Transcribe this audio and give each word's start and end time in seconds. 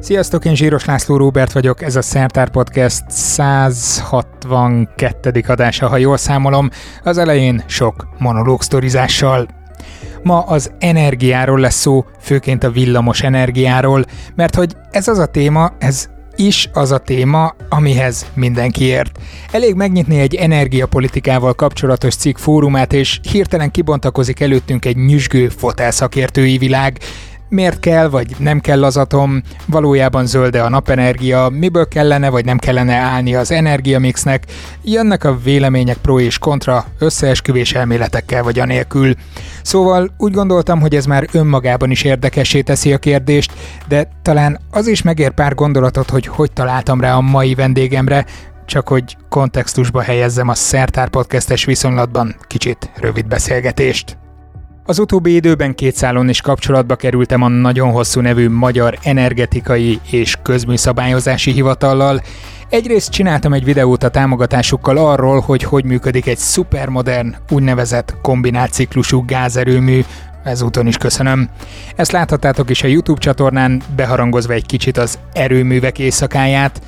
Sziasztok, 0.00 0.44
én 0.44 0.54
Zsíros 0.54 0.84
László 0.84 1.16
Róbert 1.16 1.52
vagyok, 1.52 1.82
ez 1.82 1.96
a 1.96 2.02
Szertár 2.02 2.50
Podcast 2.50 3.04
162. 3.08 5.44
adása, 5.46 5.88
ha 5.88 5.96
jól 5.96 6.16
számolom, 6.16 6.70
az 7.02 7.18
elején 7.18 7.62
sok 7.66 8.08
monológ 8.18 8.62
sztorizással. 8.62 9.48
Ma 10.22 10.40
az 10.40 10.72
energiáról 10.78 11.60
lesz 11.60 11.80
szó, 11.80 12.04
főként 12.20 12.64
a 12.64 12.70
villamos 12.70 13.22
energiáról, 13.22 14.04
mert 14.34 14.54
hogy 14.54 14.76
ez 14.90 15.08
az 15.08 15.18
a 15.18 15.26
téma, 15.26 15.72
ez 15.78 16.08
is 16.38 16.68
az 16.72 16.92
a 16.92 16.98
téma, 16.98 17.54
amihez 17.68 18.26
mindenki 18.34 18.84
ért. 18.84 19.18
Elég 19.50 19.74
megnyitni 19.74 20.18
egy 20.18 20.34
energiapolitikával 20.34 21.54
kapcsolatos 21.54 22.14
cikk 22.14 22.36
fórumát, 22.36 22.92
és 22.92 23.20
hirtelen 23.30 23.70
kibontakozik 23.70 24.40
előttünk 24.40 24.84
egy 24.84 24.96
nyüzsgő 24.96 25.48
fotelszakértői 25.48 26.58
világ, 26.58 26.98
miért 27.48 27.80
kell 27.80 28.08
vagy 28.08 28.34
nem 28.38 28.60
kell 28.60 28.84
az 28.84 28.96
atom, 28.96 29.42
valójában 29.66 30.26
zölde 30.26 30.62
a 30.62 30.68
napenergia, 30.68 31.48
miből 31.48 31.88
kellene 31.88 32.30
vagy 32.30 32.44
nem 32.44 32.58
kellene 32.58 32.94
állni 32.94 33.34
az 33.34 33.50
energiamixnek, 33.50 34.44
jönnek 34.82 35.24
a 35.24 35.38
vélemények 35.38 35.96
pro 35.96 36.20
és 36.20 36.38
kontra, 36.38 36.84
összeesküvés 36.98 37.72
elméletekkel 37.72 38.42
vagy 38.42 38.58
anélkül. 38.58 39.14
Szóval 39.62 40.14
úgy 40.16 40.32
gondoltam, 40.32 40.80
hogy 40.80 40.94
ez 40.94 41.06
már 41.06 41.26
önmagában 41.32 41.90
is 41.90 42.02
érdekessé 42.02 42.60
teszi 42.60 42.92
a 42.92 42.98
kérdést, 42.98 43.52
de 43.88 44.08
talán 44.22 44.58
az 44.70 44.86
is 44.86 45.02
megér 45.02 45.30
pár 45.30 45.54
gondolatot, 45.54 46.10
hogy 46.10 46.26
hogy 46.26 46.52
találtam 46.52 47.00
rá 47.00 47.14
a 47.14 47.20
mai 47.20 47.54
vendégemre, 47.54 48.24
csak 48.66 48.88
hogy 48.88 49.16
kontextusba 49.28 50.00
helyezzem 50.02 50.48
a 50.48 50.54
Szertár 50.54 51.08
podcastes 51.08 51.64
viszonylatban 51.64 52.36
kicsit 52.46 52.90
rövid 52.96 53.26
beszélgetést. 53.26 54.18
Az 54.88 54.98
utóbbi 54.98 55.34
időben 55.34 55.74
két 55.74 55.94
szálon 55.94 56.28
is 56.28 56.40
kapcsolatba 56.40 56.96
kerültem 56.96 57.42
a 57.42 57.48
nagyon 57.48 57.90
hosszú 57.90 58.20
nevű 58.20 58.48
Magyar 58.48 58.98
Energetikai 59.02 60.00
és 60.10 60.36
Közműszabályozási 60.42 61.52
Hivatallal. 61.52 62.22
Egyrészt 62.68 63.10
csináltam 63.10 63.52
egy 63.52 63.64
videót 63.64 64.02
a 64.02 64.08
támogatásukkal 64.08 64.96
arról, 64.96 65.40
hogy 65.40 65.62
hogy 65.62 65.84
működik 65.84 66.26
egy 66.26 66.36
szupermodern, 66.36 67.36
úgynevezett 67.50 68.14
kombinált 68.22 68.72
ciklusú 68.72 69.24
gázerőmű, 69.24 70.00
ezúton 70.44 70.86
is 70.86 70.96
köszönöm. 70.96 71.48
Ezt 71.96 72.12
láthattátok 72.12 72.70
is 72.70 72.82
a 72.82 72.86
YouTube 72.88 73.20
csatornán, 73.20 73.82
beharangozva 73.96 74.52
egy 74.52 74.66
kicsit 74.66 74.98
az 74.98 75.18
erőművek 75.32 75.98
éjszakáját, 75.98 76.80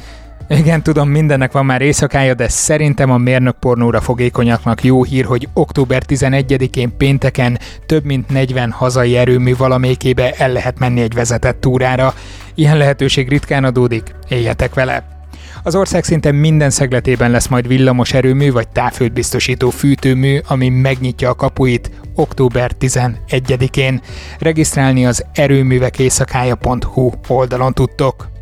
igen, 0.59 0.83
tudom, 0.83 1.09
mindennek 1.09 1.53
van 1.53 1.65
már 1.65 1.81
éjszakája, 1.81 2.35
de 2.35 2.49
szerintem 2.49 3.11
a 3.11 3.17
mérnök 3.17 3.57
pornóra 3.59 4.01
fogékonyaknak 4.01 4.85
jó 4.85 5.05
hír, 5.05 5.25
hogy 5.25 5.49
október 5.53 6.03
11-én 6.09 6.97
pénteken 6.97 7.59
több 7.87 8.05
mint 8.05 8.29
40 8.29 8.71
hazai 8.71 9.17
erőmű 9.17 9.57
valamelyikébe 9.57 10.33
el 10.33 10.53
lehet 10.53 10.79
menni 10.79 11.01
egy 11.01 11.15
vezetett 11.15 11.61
túrára. 11.61 12.15
Ilyen 12.55 12.77
lehetőség 12.77 13.29
ritkán 13.29 13.65
adódik, 13.65 14.15
éljetek 14.29 14.75
vele! 14.75 15.19
Az 15.63 15.75
ország 15.75 16.05
szinte 16.05 16.33
minden 16.33 16.71
szegletében 16.71 17.31
lesz 17.31 17.47
majd 17.47 17.67
villamos 17.67 18.13
erőmű 18.13 18.53
vagy 18.53 18.69
távhőt 18.69 19.27
fűtőmű, 19.71 20.39
ami 20.47 20.69
megnyitja 20.69 21.31
a 21.31 21.35
kapuit 21.35 21.91
október 22.15 22.71
11-én. 22.81 24.01
Regisztrálni 24.39 25.07
az 25.07 25.25
erőművek 25.33 25.99
éjszakája.hu 25.99 27.11
oldalon 27.29 27.73
tudtok. 27.73 28.40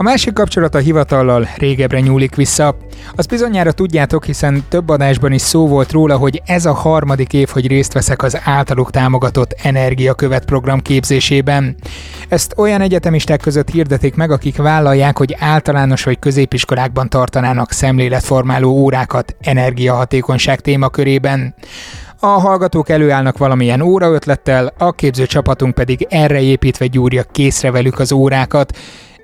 A 0.00 0.02
másik 0.02 0.32
kapcsolat 0.32 0.74
a 0.74 0.78
hivatallal 0.78 1.48
régebbre 1.56 2.00
nyúlik 2.00 2.34
vissza. 2.34 2.76
Azt 3.14 3.28
bizonyára 3.28 3.72
tudjátok, 3.72 4.24
hiszen 4.24 4.64
több 4.68 4.88
adásban 4.88 5.32
is 5.32 5.40
szó 5.40 5.68
volt 5.68 5.92
róla, 5.92 6.16
hogy 6.16 6.42
ez 6.44 6.66
a 6.66 6.72
harmadik 6.72 7.32
év, 7.32 7.48
hogy 7.48 7.66
részt 7.66 7.92
veszek 7.92 8.22
az 8.22 8.38
általuk 8.44 8.90
támogatott 8.90 9.54
Energiakövet 9.62 10.44
program 10.44 10.80
képzésében. 10.80 11.76
Ezt 12.28 12.54
olyan 12.56 12.80
egyetemisták 12.80 13.40
között 13.40 13.70
hirdetik 13.70 14.14
meg, 14.14 14.30
akik 14.30 14.56
vállalják, 14.56 15.18
hogy 15.18 15.36
általános 15.38 16.04
vagy 16.04 16.18
középiskolákban 16.18 17.08
tartanának 17.08 17.72
szemléletformáló 17.72 18.70
órákat 18.70 19.36
energiahatékonyság 19.40 20.60
témakörében. 20.60 21.54
A 22.20 22.26
hallgatók 22.26 22.88
előállnak 22.88 23.38
valamilyen 23.38 23.80
óraötlettel, 23.80 24.72
a 24.78 24.92
képző 24.92 25.26
csapatunk 25.26 25.74
pedig 25.74 26.06
erre 26.10 26.40
építve 26.40 26.86
gyúrja 26.86 27.22
készre 27.22 27.70
velük 27.70 27.98
az 27.98 28.12
órákat, 28.12 28.72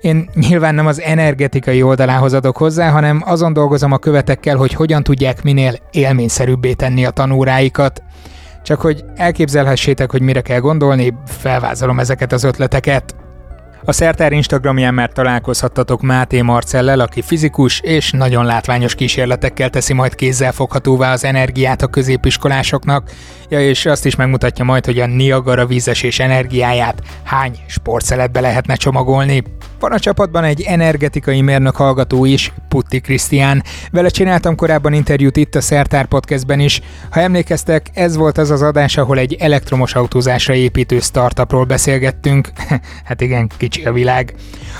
én 0.01 0.29
nyilván 0.33 0.75
nem 0.75 0.87
az 0.87 1.01
energetikai 1.01 1.81
oldalához 1.81 2.33
adok 2.33 2.57
hozzá, 2.57 2.89
hanem 2.89 3.21
azon 3.25 3.53
dolgozom 3.53 3.91
a 3.91 3.97
követekkel, 3.97 4.57
hogy 4.57 4.73
hogyan 4.73 5.03
tudják 5.03 5.43
minél 5.43 5.73
élményszerűbbé 5.91 6.73
tenni 6.73 7.05
a 7.05 7.09
tanóráikat. 7.09 8.03
Csak 8.63 8.81
hogy 8.81 9.03
elképzelhessétek, 9.15 10.11
hogy 10.11 10.21
mire 10.21 10.41
kell 10.41 10.59
gondolni, 10.59 11.13
felvázolom 11.25 11.99
ezeket 11.99 12.31
az 12.31 12.43
ötleteket. 12.43 13.15
A 13.85 13.91
Szertár 13.91 14.31
Instagramján 14.31 14.93
már 14.93 15.11
találkozhattatok 15.11 16.01
Máté 16.01 16.41
Marcellel, 16.41 16.99
aki 16.99 17.21
fizikus 17.21 17.79
és 17.79 18.11
nagyon 18.11 18.45
látványos 18.45 18.95
kísérletekkel 18.95 19.69
teszi 19.69 19.93
majd 19.93 20.15
kézzel 20.15 20.51
foghatóvá 20.51 21.11
az 21.11 21.23
energiát 21.23 21.81
a 21.81 21.87
középiskolásoknak, 21.87 23.11
ja 23.49 23.59
és 23.59 23.85
azt 23.85 24.05
is 24.05 24.15
megmutatja 24.15 24.65
majd, 24.65 24.85
hogy 24.85 24.99
a 24.99 25.05
Niagara 25.05 25.65
vízesés 25.65 26.19
energiáját 26.19 27.01
hány 27.23 27.57
sportszeletbe 27.67 28.39
lehetne 28.39 28.75
csomagolni. 28.75 29.43
Van 29.79 29.91
a 29.91 29.99
csapatban 29.99 30.43
egy 30.43 30.61
energetikai 30.61 31.41
mérnök 31.41 31.75
hallgató 31.75 32.25
is, 32.25 32.53
Putti 32.67 32.99
Krisztián. 32.99 33.63
Vele 33.91 34.09
csináltam 34.09 34.55
korábban 34.55 34.93
interjút 34.93 35.37
itt 35.37 35.55
a 35.55 35.61
Szertár 35.61 36.05
Podcastben 36.05 36.59
is. 36.59 36.81
Ha 37.09 37.19
emlékeztek, 37.19 37.87
ez 37.93 38.15
volt 38.15 38.37
az 38.37 38.49
az 38.51 38.61
adás, 38.61 38.97
ahol 38.97 39.17
egy 39.17 39.35
elektromos 39.39 39.95
autózásra 39.95 40.53
építő 40.53 40.99
startupról 40.99 41.65
beszélgettünk. 41.65 42.49
hát 43.07 43.21
igen, 43.21 43.49
kicsi 43.57 43.85
a 43.85 43.91
világ. 43.91 44.33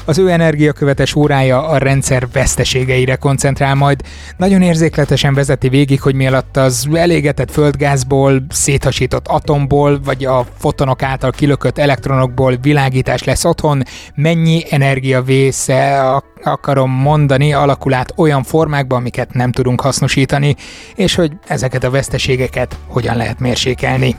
Az 0.06 0.18
ő 0.18 0.30
energiakövetes 0.32 1.16
órája 1.16 1.68
a 1.68 1.78
rendszer 1.78 2.28
veszteségeire 2.34 3.16
koncentrál 3.16 3.76
majd. 3.76 4.02
Nagyon 4.38 4.62
érzékletesen 4.62 5.34
vezeti 5.34 5.70
végig, 5.70 6.02
hogy 6.02 6.16
mi 6.16 6.28
alatt 6.28 6.58
az 6.58 6.88
elégetett 6.94 7.52
földgázból, 7.52 8.46
széthasított 8.50 9.28
atomból, 9.28 10.00
vagy 10.04 10.26
a 10.26 10.46
fotonok 10.58 11.04
által 11.04 11.32
kilökött 11.32 11.78
elektronokból 11.78 12.58
világítás 12.62 13.24
lesz 13.24 13.46
otthon, 13.46 13.84
mennyi 14.16 14.64
energia 14.70 14.86
vésze 15.26 16.12
akarom 16.44 16.92
mondani, 16.92 17.54
alakul 17.54 17.94
át 17.94 18.14
olyan 18.16 18.44
formákban, 18.44 19.00
amiket 19.00 19.34
nem 19.34 19.52
tudunk 19.52 19.82
hasznosítani, 19.82 20.56
és 20.96 21.16
hogy 21.16 21.32
ezeket 21.48 21.84
a 21.84 21.90
veszteségeket 21.90 22.78
hogyan 22.88 23.16
lehet 23.16 23.40
mérsékelni. 23.40 24.16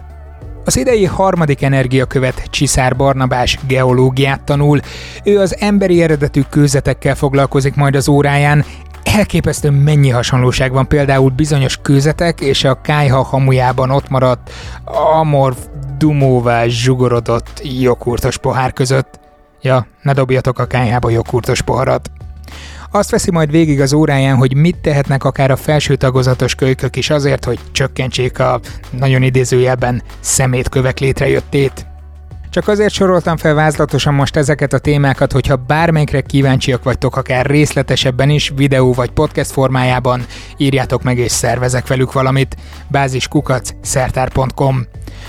Az 0.64 0.76
idei 0.76 1.04
harmadik 1.04 1.62
energiakövet 1.62 2.42
Csiszár 2.50 2.96
Barnabás 2.96 3.58
geológiát 3.66 4.44
tanul, 4.44 4.80
ő 5.24 5.38
az 5.38 5.56
emberi 5.60 6.02
eredetű 6.02 6.42
kőzetekkel 6.50 7.14
foglalkozik 7.14 7.74
majd 7.74 7.94
az 7.94 8.08
óráján, 8.08 8.64
elképesztő 9.02 9.70
mennyi 9.70 10.10
hasonlóság 10.10 10.72
van 10.72 10.88
például 10.88 11.30
bizonyos 11.30 11.76
kőzetek 11.82 12.40
és 12.40 12.64
a 12.64 12.80
kájha 12.80 13.22
hamujában 13.22 13.90
ott 13.90 14.08
maradt 14.08 14.50
amorf 15.20 15.58
dumóvá 15.98 16.66
zsugorodott 16.66 17.60
joghurtos 17.62 18.38
pohár 18.38 18.72
között. 18.72 19.27
Ja, 19.62 19.86
ne 20.02 20.12
dobjatok 20.12 20.58
a 20.58 20.66
kájhába 20.66 21.10
joghurtos 21.10 21.62
poharat. 21.62 22.10
Azt 22.90 23.10
veszi 23.10 23.30
majd 23.30 23.50
végig 23.50 23.80
az 23.80 23.92
óráján, 23.92 24.36
hogy 24.36 24.56
mit 24.56 24.76
tehetnek 24.76 25.24
akár 25.24 25.50
a 25.50 25.56
felső 25.56 25.96
tagozatos 25.96 26.54
kölykök 26.54 26.96
is 26.96 27.10
azért, 27.10 27.44
hogy 27.44 27.58
csökkentsék 27.72 28.38
a 28.38 28.60
nagyon 28.90 29.22
idézőjelben 29.22 30.02
szemétkövek 30.20 30.98
létrejöttét. 30.98 31.86
Csak 32.50 32.68
azért 32.68 32.92
soroltam 32.92 33.36
fel 33.36 33.54
vázlatosan 33.54 34.14
most 34.14 34.36
ezeket 34.36 34.72
a 34.72 34.78
témákat, 34.78 35.32
hogyha 35.32 35.56
bármelyikre 35.56 36.20
kíváncsiak 36.20 36.82
vagytok, 36.82 37.16
akár 37.16 37.46
részletesebben 37.46 38.30
is, 38.30 38.52
videó 38.56 38.92
vagy 38.92 39.10
podcast 39.10 39.50
formájában, 39.50 40.26
írjátok 40.56 41.02
meg 41.02 41.18
és 41.18 41.32
szervezek 41.32 41.86
velük 41.86 42.12
valamit. 42.12 42.56
báziskukac 42.88 43.70
szertár.com 43.80 44.86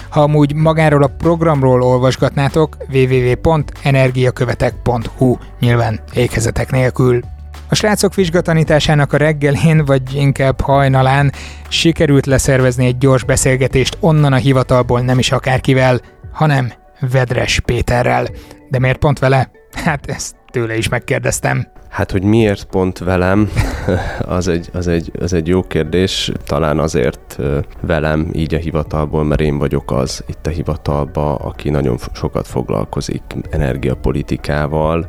Ha 0.10 0.22
amúgy 0.22 0.54
magáról 0.54 1.04
a 1.04 1.14
programról 1.18 1.82
olvasgatnátok, 1.82 2.78
www.energiakövetek.hu 2.94 5.38
nyilván 5.60 6.00
ékezetek 6.14 6.72
nélkül. 6.72 7.22
A 7.70 7.76
srácok 7.76 8.16
vizsgatanításának 8.16 9.14
a 9.14 9.18
reggelén, 9.18 9.86
vagy 9.86 10.14
inkább 10.14 10.62
hajnalán 10.62 11.32
sikerült 11.68 12.26
leszervezni 12.26 12.86
egy 12.86 12.98
gyors 12.98 13.24
beszélgetést 13.24 13.98
onnan 14.00 14.34
a 14.34 14.38
hivatalból 14.38 15.02
nem 15.02 15.20
is 15.20 15.32
akárkivel, 15.32 16.00
hanem 16.32 16.72
Vedres 17.12 17.60
Péterrel. 17.60 18.28
De 18.70 18.80
miért 18.80 18.98
pont 18.98 19.20
vele? 19.20 19.52
Hát 19.84 20.06
ezt 20.06 20.36
tőle 20.52 20.78
is 20.78 20.90
megkérdeztem. 20.90 21.68
Hát, 21.90 22.12
hogy 22.12 22.24
miért 22.24 22.64
pont 22.64 22.98
velem, 22.98 23.50
az 24.38 24.48
egy, 24.48 24.70
az, 24.74 24.88
egy, 24.88 25.12
az 25.20 25.34
egy 25.34 25.48
jó 25.48 25.62
kérdés. 25.62 26.32
Talán 26.46 26.80
azért 26.80 27.40
velem 27.82 28.30
így 28.34 28.54
a 28.54 28.58
hivatalból, 28.58 29.24
mert 29.24 29.42
én 29.42 29.58
vagyok 29.58 29.92
az 29.92 30.24
itt 30.28 30.48
a 30.48 30.50
hivatalban, 30.50 31.36
aki 31.36 31.70
nagyon 31.70 31.98
sokat 32.14 32.48
foglalkozik 32.48 33.24
energiapolitikával, 33.50 35.08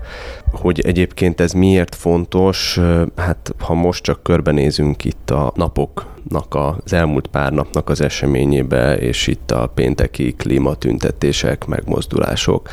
hogy 0.52 0.80
egyébként 0.80 1.40
ez 1.40 1.52
miért 1.52 1.94
fontos, 1.94 2.80
hát 3.16 3.54
ha 3.58 3.74
most 3.74 4.02
csak 4.02 4.22
körbenézünk 4.22 5.04
itt 5.04 5.30
a 5.30 5.52
napoknak, 5.54 6.54
az 6.54 6.92
elmúlt 6.92 7.26
pár 7.26 7.52
napnak 7.52 7.88
az 7.88 8.00
eseményébe, 8.00 8.96
és 8.98 9.26
itt 9.26 9.50
a 9.50 9.66
pénteki 9.74 10.32
klímatüntetések, 10.32 11.66
megmozdulások, 11.66 12.68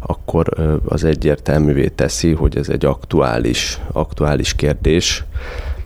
akkor 0.00 0.46
az 0.88 1.04
egyértelművé 1.04 1.88
teszi, 1.88 2.32
hogy 2.32 2.56
ez 2.56 2.68
egy 2.68 2.84
aktuális, 2.84 3.78
aktuális 3.92 4.54
kérdés, 4.54 5.24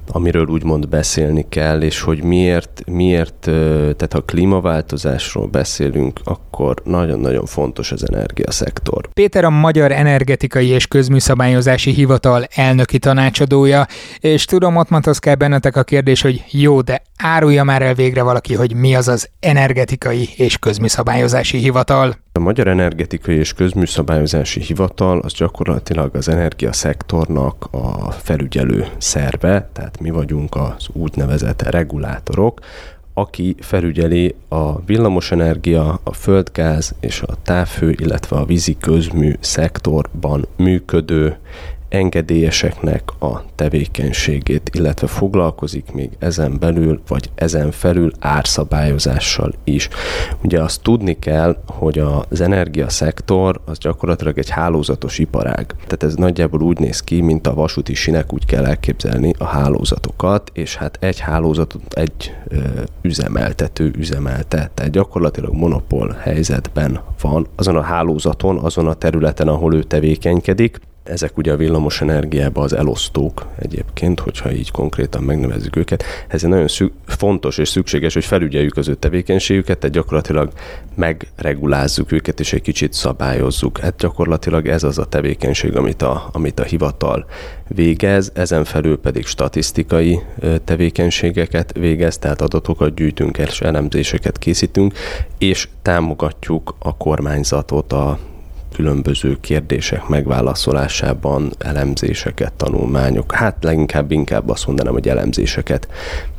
amiről 0.07 0.47
úgymond 0.47 0.89
beszélni 0.89 1.47
kell, 1.49 1.83
és 1.83 2.01
hogy 2.01 2.23
miért, 2.23 2.83
miért, 2.87 3.41
tehát 3.41 4.13
ha 4.13 4.21
klímaváltozásról 4.21 5.47
beszélünk, 5.47 6.21
akkor 6.25 6.75
nagyon-nagyon 6.85 7.47
fontos 7.47 7.93
az 7.93 8.13
energiaszektor. 8.13 9.09
Péter 9.13 9.45
a 9.45 9.51
Magyar 9.51 9.93
Energetikai 9.93 10.69
és 10.69 10.87
Közműszabályozási 10.87 11.91
Hivatal 11.91 12.45
elnöki 12.55 12.99
tanácsadója, 12.99 13.87
és 14.19 14.45
tudom, 14.45 14.77
ott 14.77 15.19
kell 15.19 15.35
bennetek 15.35 15.77
a 15.77 15.83
kérdés, 15.83 16.23
hogy 16.23 16.45
jó, 16.51 16.81
de 16.81 17.03
árulja 17.17 17.65
már 17.65 17.83
el 17.83 17.95
végre 17.95 18.23
valaki, 18.23 18.55
hogy 18.55 18.75
mi 18.75 18.95
az 18.95 19.09
az 19.09 19.29
Energetikai 19.41 20.29
és 20.37 20.59
Közműszabályozási 20.59 21.59
Hivatal. 21.59 22.17
A 22.37 22.39
Magyar 22.39 22.67
Energetikai 22.67 23.37
és 23.37 23.53
Közműszabályozási 23.53 24.61
Hivatal 24.61 25.19
az 25.19 25.33
gyakorlatilag 25.33 26.15
az 26.15 26.29
energiaszektornak 26.29 27.69
a 27.71 28.11
felügyelő 28.11 28.87
szerve, 28.99 29.69
tehát 29.73 30.01
mi 30.01 30.11
vagyunk 30.11 30.55
az 30.57 30.89
úgynevezett 30.93 31.63
regulátorok, 31.63 32.61
aki 33.15 33.55
felügyeli 33.61 34.35
a 34.49 34.81
villamosenergia, 34.81 36.01
a 36.03 36.13
földgáz 36.13 36.95
és 37.01 37.23
a 37.23 37.37
távhő, 37.43 37.95
illetve 37.99 38.37
a 38.37 38.45
vízi 38.45 38.77
közmű 38.81 39.35
szektorban 39.41 40.47
működő 40.57 41.37
engedélyeseknek 41.89 43.03
a 43.21 43.45
tevékenységét, 43.55 44.71
illetve 44.73 45.07
foglalkozik 45.07 45.93
még 45.93 46.11
ezen 46.19 46.59
belül, 46.59 47.01
vagy 47.09 47.31
ezen 47.35 47.71
felül 47.71 48.11
árszabályozással 48.19 49.53
is. 49.65 49.89
Ugye 50.43 50.63
azt 50.63 50.83
tudni 50.83 51.19
kell, 51.19 51.57
hogy 51.67 51.99
az 51.99 52.41
energiaszektor 52.41 53.61
az 53.65 53.79
gyakorlatilag 53.79 54.39
egy 54.39 54.51
hálózatos 54.51 55.19
iparág. 55.19 55.67
Tehát 55.67 56.03
ez 56.03 56.15
nagyjából 56.15 56.63
úgy 56.63 56.79
néz 56.79 57.01
ki, 57.01 57.21
mint 57.21 57.47
a 57.47 57.55
vasúti 57.55 57.95
sinek, 57.95 58.33
úgy 58.33 58.47
kell 58.47 58.65
elképzelni 58.65 59.35
a 59.39 59.45
hálózatokat, 59.45 60.51
és 60.55 60.77
hát 60.77 60.97
egy 61.01 61.19
hálózatot 61.19 61.95
egy 61.95 62.35
ö, 62.49 62.59
üzemeltető 63.03 63.93
üzemelte. 63.97 64.71
Tehát 64.75 64.93
gyakorlatilag 64.93 65.55
monopól 65.55 66.17
helyzetben 66.21 67.01
van 67.21 67.47
azon 67.57 67.77
a 67.77 67.83
hálózaton, 67.83 68.59
azon 68.59 68.87
a 68.87 68.95
területen, 68.95 69.49
ahol 69.49 69.75
ő 69.75 69.83
tevékenykedik, 69.83 70.81
ezek 71.09 71.37
ugye 71.37 71.53
a 71.53 71.57
villamos 71.57 72.01
energiában 72.01 72.65
az 72.65 72.73
elosztók 72.73 73.47
egyébként, 73.59 74.21
hogyha 74.21 74.53
így 74.53 74.71
konkrétan 74.71 75.23
megnevezzük 75.23 75.77
őket. 75.77 76.05
Ez 76.29 76.43
nagyon 76.43 76.69
szü- 76.69 76.93
fontos 77.07 77.59
és 77.59 77.69
szükséges, 77.69 78.15
hogy 78.15 78.25
felügyeljük 78.25 78.77
az 78.77 78.89
ő 78.89 78.95
tevékenységüket, 78.95 79.79
tehát 79.79 79.95
gyakorlatilag 79.95 80.53
megregulázzuk 80.95 82.13
őket 82.13 82.41
és 82.41 82.53
egy 82.53 82.63
kicsit 82.63 82.93
szabályozzuk. 82.93 83.79
Hát 83.79 83.97
gyakorlatilag 83.97 84.69
ez 84.69 84.83
az 84.83 84.99
a 84.99 85.05
tevékenység, 85.05 85.77
amit 85.77 86.03
a, 86.03 86.29
amit 86.33 86.61
a 86.61 86.65
hivatal 86.65 87.27
végez, 87.69 88.31
ezen 88.35 88.65
felül 88.65 88.99
pedig 88.99 89.27
statisztikai 89.27 90.21
tevékenységeket 90.65 91.73
végez, 91.73 92.19
tehát 92.19 92.41
adatokat 92.41 92.95
gyűjtünk 92.95 93.39
és 93.39 93.61
elemzéseket 93.61 94.39
készítünk, 94.39 94.95
és 95.39 95.69
támogatjuk 95.83 96.75
a 96.79 96.97
kormányzatot 96.97 97.93
a 97.93 98.19
különböző 98.77 99.37
kérdések 99.41 100.09
megválaszolásában 100.09 101.53
elemzéseket, 101.59 102.53
tanulmányok, 102.53 103.35
hát 103.35 103.57
leginkább 103.61 104.11
inkább 104.11 104.49
azt 104.49 104.67
mondanám, 104.67 104.93
hogy 104.93 105.09
elemzéseket 105.09 105.89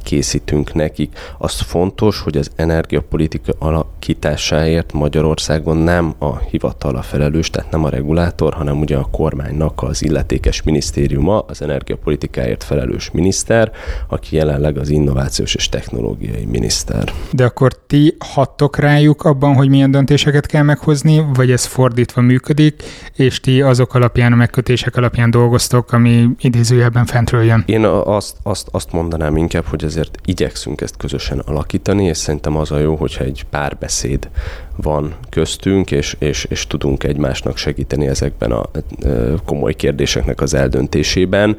készítünk 0.07 0.73
nekik. 0.73 1.17
Az 1.37 1.59
fontos, 1.59 2.19
hogy 2.19 2.37
az 2.37 2.51
energiapolitika 2.55 3.53
alakításáért 3.59 4.93
Magyarországon 4.93 5.77
nem 5.77 6.13
a 6.17 6.37
hivatal 6.37 6.95
a 6.95 7.01
felelős, 7.01 7.49
tehát 7.49 7.71
nem 7.71 7.83
a 7.83 7.89
regulátor, 7.89 8.53
hanem 8.53 8.79
ugye 8.79 8.95
a 8.97 9.07
kormánynak 9.11 9.83
az 9.83 10.03
illetékes 10.03 10.63
minisztériuma, 10.63 11.39
az 11.39 11.61
energiapolitikáért 11.61 12.63
felelős 12.63 13.11
miniszter, 13.11 13.71
aki 14.07 14.35
jelenleg 14.35 14.77
az 14.77 14.89
innovációs 14.89 15.55
és 15.55 15.69
technológiai 15.69 16.45
miniszter. 16.45 17.13
De 17.31 17.45
akkor 17.45 17.71
ti 17.87 18.15
hattok 18.19 18.77
rájuk 18.77 19.23
abban, 19.23 19.55
hogy 19.55 19.69
milyen 19.69 19.91
döntéseket 19.91 20.45
kell 20.45 20.63
meghozni, 20.63 21.25
vagy 21.33 21.51
ez 21.51 21.65
fordítva 21.65 22.21
működik, 22.21 22.83
és 23.15 23.39
ti 23.39 23.61
azok 23.61 23.93
alapján, 23.93 24.33
a 24.33 24.35
megkötések 24.35 24.95
alapján 24.95 25.31
dolgoztok, 25.31 25.91
ami 25.91 26.27
idézőjelben 26.39 27.05
fentről 27.05 27.43
jön? 27.43 27.63
Én 27.65 27.85
azt, 27.85 28.37
azt, 28.43 28.67
azt 28.71 28.91
mondanám 28.91 29.37
inkább, 29.37 29.65
hogy 29.65 29.83
azért 29.97 30.17
igyekszünk 30.25 30.81
ezt 30.81 30.97
közösen 30.97 31.39
alakítani, 31.39 32.03
és 32.03 32.17
szerintem 32.17 32.57
az 32.57 32.71
a 32.71 32.79
jó, 32.79 32.95
hogyha 32.95 33.23
egy 33.23 33.45
párbeszéd 33.49 34.29
van 34.75 35.15
köztünk, 35.29 35.91
és, 35.91 36.15
és, 36.19 36.43
és 36.43 36.67
tudunk 36.67 37.03
egymásnak 37.03 37.57
segíteni 37.57 38.07
ezekben 38.07 38.51
a 38.51 38.69
komoly 39.45 39.73
kérdéseknek 39.73 40.41
az 40.41 40.53
eldöntésében. 40.53 41.57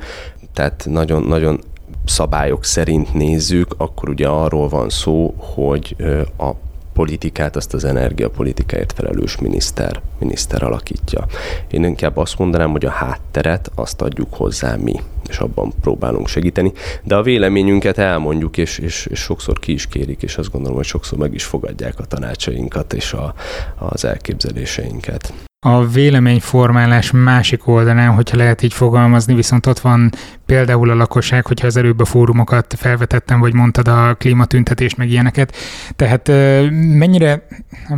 Tehát 0.52 0.86
nagyon, 0.90 1.22
nagyon 1.22 1.60
szabályok 2.04 2.64
szerint 2.64 3.14
nézzük, 3.14 3.74
akkor 3.76 4.08
ugye 4.08 4.28
arról 4.28 4.68
van 4.68 4.90
szó, 4.90 5.34
hogy 5.36 5.96
a 6.38 6.50
politikát 6.92 7.56
azt 7.56 7.74
az 7.74 7.84
energiapolitikáért 7.84 8.92
felelős 8.92 9.38
miniszter, 9.38 10.00
miniszter 10.18 10.62
alakítja. 10.62 11.26
Én 11.70 11.84
inkább 11.84 12.16
azt 12.16 12.38
mondanám, 12.38 12.70
hogy 12.70 12.84
a 12.84 12.90
hátteret 12.90 13.70
azt 13.74 14.02
adjuk 14.02 14.34
hozzá 14.34 14.76
mi, 14.76 14.94
és 15.28 15.38
abban 15.38 15.72
próbálunk 15.80 16.28
segíteni, 16.28 16.72
de 17.02 17.14
a 17.14 17.22
véleményünket 17.22 17.98
elmondjuk, 17.98 18.56
és, 18.56 18.78
és, 18.78 19.06
és 19.10 19.18
sokszor 19.18 19.58
ki 19.58 19.72
is 19.72 19.86
kérik, 19.86 20.22
és 20.22 20.36
azt 20.36 20.50
gondolom, 20.50 20.76
hogy 20.76 20.86
sokszor 20.86 21.18
meg 21.18 21.34
is 21.34 21.44
fogadják 21.44 21.98
a 21.98 22.04
tanácsainkat 22.04 22.92
és 22.92 23.12
a, 23.12 23.34
az 23.78 24.04
elképzeléseinket 24.04 25.32
a 25.60 25.86
véleményformálás 25.86 27.10
másik 27.10 27.66
oldalán, 27.66 28.14
hogyha 28.14 28.36
lehet 28.36 28.62
így 28.62 28.72
fogalmazni, 28.72 29.34
viszont 29.34 29.66
ott 29.66 29.78
van 29.78 30.10
például 30.46 30.90
a 30.90 30.94
lakosság, 30.94 31.46
hogyha 31.46 31.66
az 31.66 31.76
előbb 31.76 32.00
a 32.00 32.04
fórumokat 32.04 32.74
felvetettem, 32.76 33.40
vagy 33.40 33.54
mondtad 33.54 33.88
a 33.88 34.14
klímatüntetést, 34.18 34.96
meg 34.96 35.10
ilyeneket. 35.10 35.56
Tehát 35.96 36.28
mennyire 36.70 37.46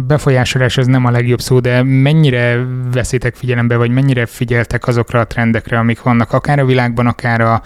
befolyásolás 0.06 0.78
az 0.78 0.86
nem 0.86 1.04
a 1.04 1.10
legjobb 1.10 1.40
szó, 1.40 1.60
de 1.60 1.82
mennyire 1.82 2.66
veszitek 2.92 3.34
figyelembe, 3.34 3.76
vagy 3.76 3.90
mennyire 3.90 4.26
figyeltek 4.26 4.86
azokra 4.86 5.20
a 5.20 5.26
trendekre, 5.26 5.78
amik 5.78 6.02
vannak 6.02 6.32
akár 6.32 6.58
a 6.58 6.64
világban, 6.64 7.06
akár 7.06 7.19
a 7.24 7.62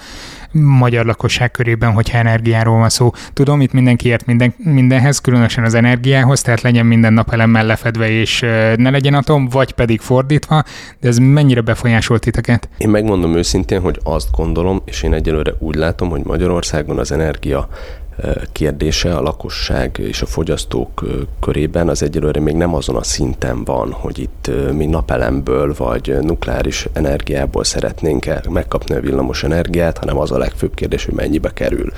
magyar 0.53 1.05
lakosság 1.05 1.51
körében, 1.51 1.93
hogyha 1.93 2.19
energiáról 2.19 2.79
van 2.79 2.89
szó. 2.89 3.11
Tudom, 3.33 3.61
itt 3.61 3.73
mindenki 3.73 4.09
ért 4.09 4.27
minden, 4.27 4.55
mindenhez, 4.57 5.19
különösen 5.19 5.65
az 5.65 5.75
energiához, 5.75 6.43
tehát 6.43 6.61
legyen 6.61 6.87
minden 6.87 7.13
nap 7.13 7.33
elemmel 7.33 7.67
lefedve, 7.67 8.11
és 8.11 8.41
ne 8.77 8.91
legyen 8.91 9.15
atom, 9.15 9.49
vagy 9.49 9.73
pedig 9.73 10.01
fordítva, 10.01 10.63
de 11.01 11.09
ez 11.09 11.19
mennyire 11.19 11.61
befolyásolt 11.61 12.21
titeket? 12.21 12.69
Én 12.79 12.89
megmondom 12.89 13.37
őszintén, 13.37 13.81
hogy 13.81 14.01
azt 14.03 14.29
gondolom, 14.37 14.83
és 14.85 15.03
én 15.03 15.13
egyelőre 15.13 15.53
úgy 15.59 15.75
látom, 15.75 16.09
hogy 16.09 16.25
Magyarországon 16.25 16.99
az 16.99 17.13
energia 17.13 17.69
kérdése 18.53 19.17
a 19.17 19.23
lakosság 19.23 19.99
és 19.99 20.23
a 20.23 20.27
fogyasztók 20.27 21.05
körében 21.41 21.89
az 21.89 22.03
egyelőre 22.03 22.41
még 22.41 22.55
nem 22.55 22.75
azon 22.75 22.97
a 22.97 23.03
szinten 23.03 23.65
van, 23.65 23.93
hogy 23.93 24.19
itt 24.19 24.51
mi 24.73 24.87
napelemből 24.87 25.75
vagy 25.77 26.19
nukleáris 26.21 26.89
energiából 26.93 27.65
szeretnénk 27.65 28.27
megkapni 28.51 28.95
a 28.95 29.01
villamos 29.01 29.43
energiát, 29.43 29.99
hanem 29.99 30.19
az 30.19 30.31
a 30.31 30.39
legfőbb 30.39 30.75
kérdés, 30.75 31.05
hogy 31.05 31.15
mennyibe 31.15 31.53
kerül. 31.53 31.93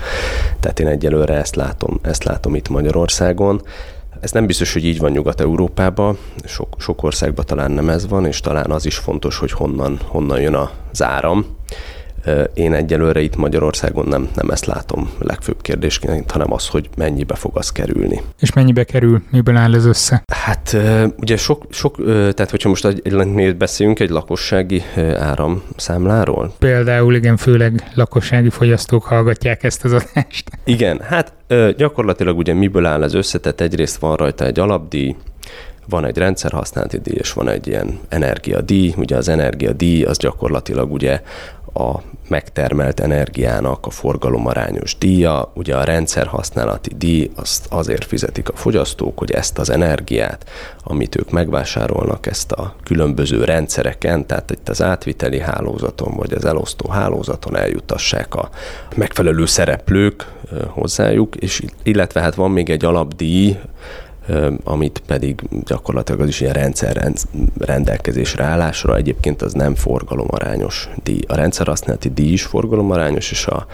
Tehát 0.59 0.79
én 0.79 0.87
egyelőre 0.87 1.33
ezt 1.33 1.55
látom, 1.55 1.99
ezt 2.01 2.23
látom 2.23 2.55
itt 2.55 2.69
Magyarországon. 2.69 3.61
Ez 4.19 4.31
nem 4.31 4.45
biztos, 4.45 4.73
hogy 4.73 4.85
így 4.85 4.99
van 4.99 5.11
Nyugat-Európában, 5.11 6.17
sok, 6.45 6.75
sok 6.77 7.03
országban 7.03 7.45
talán 7.45 7.71
nem 7.71 7.89
ez 7.89 8.07
van, 8.07 8.25
és 8.25 8.39
talán 8.39 8.71
az 8.71 8.85
is 8.85 8.97
fontos, 8.97 9.37
hogy 9.37 9.51
honnan, 9.51 9.99
honnan 10.07 10.41
jön 10.41 10.55
az 10.91 11.03
áram 11.03 11.45
én 12.53 12.73
egyelőre 12.73 13.21
itt 13.21 13.35
Magyarországon 13.35 14.07
nem, 14.07 14.29
nem 14.35 14.49
ezt 14.49 14.65
látom 14.65 15.09
legfőbb 15.19 15.61
kérdésként, 15.61 16.31
hanem 16.31 16.53
az, 16.53 16.67
hogy 16.67 16.89
mennyibe 16.97 17.35
fog 17.35 17.57
az 17.57 17.71
kerülni. 17.71 18.21
És 18.39 18.53
mennyibe 18.53 18.83
kerül? 18.83 19.21
Miből 19.31 19.55
áll 19.55 19.75
ez 19.75 19.85
össze? 19.85 20.23
Hát 20.33 20.77
ugye 21.19 21.37
sok, 21.37 21.65
sok 21.69 21.95
tehát 22.05 22.49
hogyha 22.49 22.69
most 22.69 22.85
egy, 22.85 23.55
beszélünk 23.55 23.99
egy 23.99 24.09
lakossági 24.09 24.83
áramszámláról. 25.17 26.53
Például 26.59 27.15
igen, 27.15 27.37
főleg 27.37 27.91
lakossági 27.93 28.49
fogyasztók 28.49 29.03
hallgatják 29.03 29.63
ezt 29.63 29.85
az 29.85 29.93
adást. 29.93 30.49
Igen, 30.63 30.99
hát 31.01 31.33
gyakorlatilag 31.77 32.37
ugye 32.37 32.53
miből 32.53 32.85
áll 32.85 33.03
ez 33.03 33.13
össze, 33.13 33.39
tehát 33.39 33.61
egyrészt 33.61 33.97
van 33.97 34.15
rajta 34.15 34.45
egy 34.45 34.59
alapdíj, 34.59 35.15
van 35.89 36.05
egy 36.05 36.17
rendszerhasználati 36.17 36.97
díj, 36.97 37.15
és 37.17 37.33
van 37.33 37.49
egy 37.49 37.67
ilyen 37.67 37.99
energiadíj. 38.09 38.93
Ugye 38.97 39.15
az 39.15 39.27
energiadíj 39.27 40.03
az 40.03 40.17
gyakorlatilag 40.17 40.91
ugye 40.91 41.21
a 41.73 42.01
megtermelt 42.27 42.99
energiának 42.99 43.85
a 43.85 43.89
forgalomarányos 43.89 44.97
díja. 44.97 45.51
Ugye 45.53 45.75
a 45.75 45.83
rendszer 45.83 46.27
használati 46.27 46.91
díj 46.95 47.31
azt 47.35 47.65
azért 47.69 48.05
fizetik 48.05 48.49
a 48.49 48.55
fogyasztók, 48.55 49.17
hogy 49.17 49.31
ezt 49.31 49.57
az 49.57 49.69
energiát, 49.69 50.49
amit 50.83 51.15
ők 51.15 51.31
megvásárolnak, 51.31 52.25
ezt 52.25 52.51
a 52.51 52.75
különböző 52.83 53.43
rendszereken, 53.43 54.25
tehát 54.25 54.51
itt 54.51 54.69
az 54.69 54.81
átviteli 54.81 55.39
hálózaton 55.39 56.15
vagy 56.15 56.33
az 56.33 56.45
elosztó 56.45 56.89
hálózaton 56.89 57.57
eljutassák 57.57 58.35
a 58.35 58.49
megfelelő 58.95 59.45
szereplők 59.45 60.31
hozzájuk, 60.67 61.35
és 61.35 61.61
illetve 61.83 62.21
hát 62.21 62.35
van 62.35 62.51
még 62.51 62.69
egy 62.69 62.85
alapdíj, 62.85 63.57
amit 64.63 65.01
pedig 65.05 65.41
gyakorlatilag 65.65 66.21
az 66.21 66.27
is 66.27 66.41
ilyen 66.41 66.53
rendszer 66.53 67.11
rendelkezésre 67.57 68.43
állásra, 68.43 68.95
egyébként 68.95 69.41
az 69.41 69.53
nem 69.53 69.75
forgalomarányos 69.75 70.89
díj. 71.03 71.19
A 71.27 71.35
rendszer 71.35 71.67
használati 71.67 72.09
díj 72.09 72.31
is 72.31 72.43
forgalomarányos, 72.43 73.31
és 73.31 73.47
a 73.47 73.67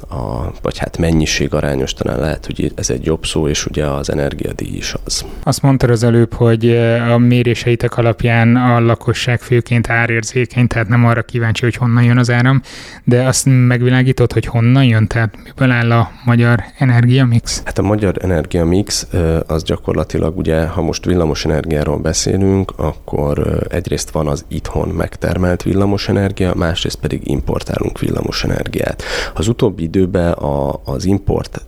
a, 0.00 0.52
vagy 0.62 0.78
hát 0.78 0.98
mennyiség 0.98 1.54
arányos, 1.54 1.92
talán 1.92 2.18
lehet, 2.18 2.46
hogy 2.46 2.72
ez 2.74 2.90
egy 2.90 3.04
jobb 3.04 3.26
szó, 3.26 3.48
és 3.48 3.66
ugye 3.66 3.86
az 3.86 4.10
energiadíj 4.10 4.76
is 4.76 4.94
az. 5.04 5.24
Azt 5.42 5.62
mondtad 5.62 5.90
az 5.90 6.02
előbb, 6.02 6.34
hogy 6.34 6.76
a 7.10 7.18
méréseitek 7.18 7.96
alapján 7.96 8.56
a 8.56 8.80
lakosság 8.80 9.40
főként 9.40 9.90
árérzékeny, 9.90 10.66
tehát 10.66 10.88
nem 10.88 11.06
arra 11.06 11.22
kíváncsi, 11.22 11.64
hogy 11.64 11.74
honnan 11.74 12.04
jön 12.04 12.18
az 12.18 12.30
áram, 12.30 12.62
de 13.04 13.22
azt 13.22 13.46
megvilágított, 13.46 14.32
hogy 14.32 14.46
honnan 14.46 14.84
jön, 14.84 15.06
tehát 15.06 15.36
miből 15.44 15.70
áll 15.70 15.92
a 15.92 16.10
magyar 16.24 16.64
energiamix? 16.78 17.62
Hát 17.64 17.78
a 17.78 17.82
magyar 17.82 18.14
energiamix 18.20 19.06
az 19.46 19.62
gyakorlatilag 19.62 20.38
ugye, 20.38 20.66
ha 20.66 20.82
most 20.82 21.04
villamos 21.04 21.44
energiáról 21.44 21.98
beszélünk, 21.98 22.72
akkor 22.76 23.66
egyrészt 23.70 24.10
van 24.10 24.26
az 24.26 24.44
itthon 24.48 24.88
megtermelt 24.88 25.62
villamos 25.62 26.08
energia, 26.08 26.54
másrészt 26.54 26.96
pedig 26.96 27.20
importálunk 27.24 27.98
villamos 27.98 28.44
energiát. 28.44 29.02
Az 29.34 29.48
utóbbi 29.48 29.85
időben 29.86 30.32
a, 30.32 30.80
az 30.84 31.04
import 31.04 31.64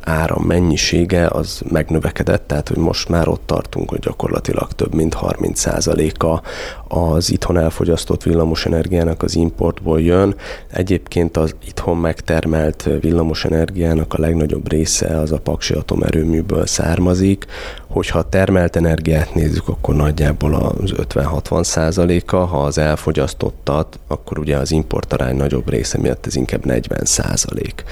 áram 0.00 0.42
mennyisége 0.42 1.26
az 1.26 1.60
megnövekedett, 1.70 2.46
tehát 2.46 2.68
hogy 2.68 2.76
most 2.76 3.08
már 3.08 3.28
ott 3.28 3.42
tartunk, 3.46 3.88
hogy 3.90 3.98
gyakorlatilag 3.98 4.72
több 4.72 4.94
mint 4.94 5.16
30%-a 5.20 6.40
az 6.88 7.30
itthon 7.30 7.58
elfogyasztott 7.58 8.22
villamosenergiának 8.22 9.22
az 9.22 9.36
importból 9.36 10.00
jön. 10.00 10.34
Egyébként 10.72 11.36
az 11.36 11.54
itthon 11.66 11.96
megtermelt 11.96 12.88
villamosenergiának 13.00 14.14
a 14.14 14.20
legnagyobb 14.20 14.70
része 14.70 15.18
az 15.18 15.32
a 15.32 15.38
Paksi 15.38 15.74
atomerőműből 15.74 16.66
származik. 16.66 17.46
Hogyha 17.88 18.18
a 18.18 18.28
termelt 18.28 18.76
energiát 18.76 19.34
nézzük, 19.34 19.68
akkor 19.68 19.94
nagyjából 19.94 20.54
az 20.54 20.92
50-60 20.96 21.62
százaléka, 21.62 22.44
ha 22.44 22.62
az 22.62 22.78
elfogyasztottat, 22.78 23.98
akkor 24.06 24.38
ugye 24.38 24.56
az 24.56 24.70
importarány 24.70 25.36
nagyobb 25.36 25.70
része 25.70 25.98
miatt 25.98 26.26
ez 26.26 26.36
inkább 26.36 26.64
40 26.64 27.04
százalék. 27.04 27.84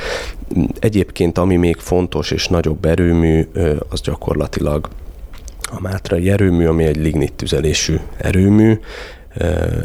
Egyébként 0.79 1.36
ami 1.38 1.57
még 1.57 1.76
fontos 1.76 2.31
és 2.31 2.49
nagyobb 2.49 2.85
erőmű, 2.85 3.49
az 3.88 4.00
gyakorlatilag 4.00 4.88
a 5.71 5.81
Mátrai 5.81 6.31
erőmű, 6.31 6.66
ami 6.66 6.85
egy 6.85 6.97
lignit 6.97 7.33
tüzelésű 7.33 7.97
erőmű, 8.16 8.78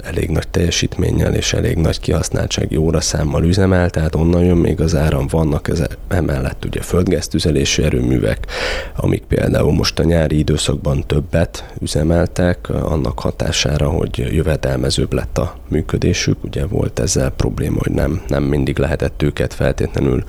elég 0.03 0.29
nagy 0.29 0.47
teljesítménnyel 0.47 1.35
és 1.35 1.53
elég 1.53 1.77
nagy 1.77 1.99
kihasználtsági 1.99 2.75
óraszámmal 2.75 3.43
üzemel, 3.43 3.89
tehát 3.89 4.15
onnan 4.15 4.43
jön 4.43 4.57
még 4.57 4.81
az 4.81 4.95
áram, 4.95 5.27
vannak 5.27 5.67
ez, 5.67 5.83
emellett 6.07 6.65
ugye 6.65 6.81
földgáztüzelésű 6.81 7.83
erőművek, 7.83 8.47
amik 8.95 9.23
például 9.23 9.73
most 9.73 9.99
a 9.99 10.03
nyári 10.03 10.37
időszakban 10.37 11.03
többet 11.07 11.73
üzemeltek, 11.79 12.69
annak 12.69 13.19
hatására, 13.19 13.89
hogy 13.89 14.17
jövedelmezőbb 14.17 15.13
lett 15.13 15.37
a 15.37 15.55
működésük, 15.67 16.43
ugye 16.43 16.65
volt 16.65 16.99
ezzel 16.99 17.29
probléma, 17.29 17.77
hogy 17.79 17.93
nem, 17.93 18.21
nem 18.27 18.43
mindig 18.43 18.77
lehetett 18.77 19.21
őket 19.21 19.53
feltétlenül 19.53 20.23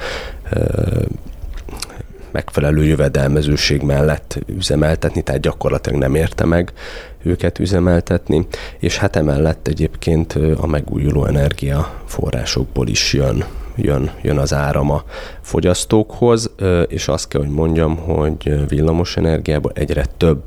megfelelő 2.33 2.85
jövedelmezőség 2.85 3.83
mellett 3.83 4.39
üzemeltetni, 4.47 5.23
tehát 5.23 5.41
gyakorlatilag 5.41 5.99
nem 5.99 6.15
érte 6.15 6.45
meg 6.45 6.73
őket 7.23 7.59
üzemeltetni, 7.59 8.47
és 8.79 8.99
hát 8.99 9.17
emellett 9.17 9.69
egyébként 9.69 10.39
a 10.57 10.67
megújuló 10.67 11.25
energiaforrásokból 11.25 12.89
is 12.89 13.13
jön 13.13 13.45
jön, 13.77 14.11
jön 14.23 14.39
az 14.39 14.55
áram 14.55 14.91
a 14.91 15.03
fogyasztókhoz, 15.41 16.51
és 16.87 17.09
azt 17.09 17.29
kell, 17.29 17.41
hogy 17.41 17.51
mondjam, 17.51 17.97
hogy 17.97 18.69
villamos 18.69 19.17
energiából 19.17 19.73
egyre 19.75 20.05
több 20.17 20.43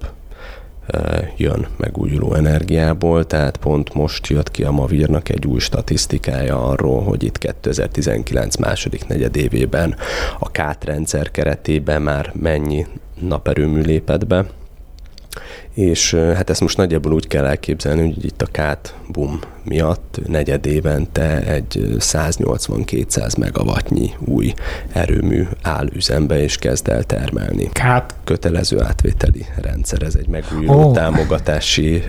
jön 1.37 1.67
megújuló 1.77 2.33
energiából, 2.33 3.25
tehát 3.25 3.57
pont 3.57 3.93
most 3.93 4.27
jött 4.27 4.51
ki 4.51 4.63
a 4.63 4.71
Mavírnak 4.71 5.29
egy 5.29 5.45
új 5.45 5.59
statisztikája 5.59 6.67
arról, 6.67 7.03
hogy 7.03 7.23
itt 7.23 7.37
2019 7.37 8.55
második 8.55 9.07
negyedévében 9.07 9.95
a 10.39 10.51
KÁT 10.51 10.83
rendszer 10.83 11.31
keretében 11.31 12.01
már 12.01 12.31
mennyi 12.33 12.85
naperőmű 13.19 13.81
lépett 13.81 14.27
be, 14.27 14.45
és 15.73 16.13
hát 16.13 16.49
ezt 16.49 16.61
most 16.61 16.77
nagyjából 16.77 17.13
úgy 17.13 17.27
kell 17.27 17.45
elképzelni, 17.45 18.13
hogy 18.13 18.25
itt 18.25 18.41
a 18.41 18.45
kát 18.51 18.95
boom 19.11 19.39
miatt 19.63 20.19
negyed 20.27 20.65
évente 20.65 21.41
egy 21.43 21.95
180-200 21.99 23.37
megawattnyi 23.39 24.09
új 24.25 24.53
erőmű 24.93 25.47
áll 25.61 25.87
üzembe 25.93 26.41
és 26.41 26.57
kezd 26.57 26.87
el 26.87 27.03
termelni. 27.03 27.69
Kát? 27.71 28.15
Kötelező 28.23 28.81
átvételi 28.81 29.45
rendszer, 29.61 30.01
ez 30.01 30.15
egy 30.15 30.27
megújuló 30.27 30.87
oh. 30.87 30.93
támogatási 30.93 32.03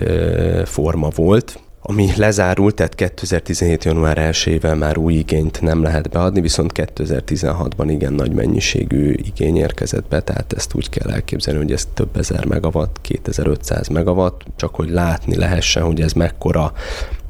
forma 0.65 1.09
volt, 1.15 1.59
ami 1.89 2.09
lezárult, 2.15 2.75
tehát 2.75 2.95
2017. 2.95 3.83
január 3.83 4.17
1-ével 4.31 4.77
már 4.77 4.97
új 4.97 5.13
igényt 5.13 5.61
nem 5.61 5.81
lehet 5.81 6.09
beadni, 6.09 6.41
viszont 6.41 6.71
2016-ban 6.75 7.85
igen 7.87 8.13
nagy 8.13 8.33
mennyiségű 8.33 9.11
igény 9.11 9.57
érkezett 9.57 10.07
be, 10.07 10.21
tehát 10.21 10.53
ezt 10.53 10.73
úgy 10.73 10.89
kell 10.89 11.11
elképzelni, 11.11 11.59
hogy 11.59 11.71
ez 11.71 11.87
több 11.93 12.17
ezer 12.17 12.45
megawatt, 12.45 12.97
2500 13.01 13.87
megawatt, 13.87 14.41
csak 14.55 14.75
hogy 14.75 14.89
látni 14.89 15.35
lehessen, 15.35 15.83
hogy 15.83 16.01
ez 16.01 16.13
mekkora 16.13 16.73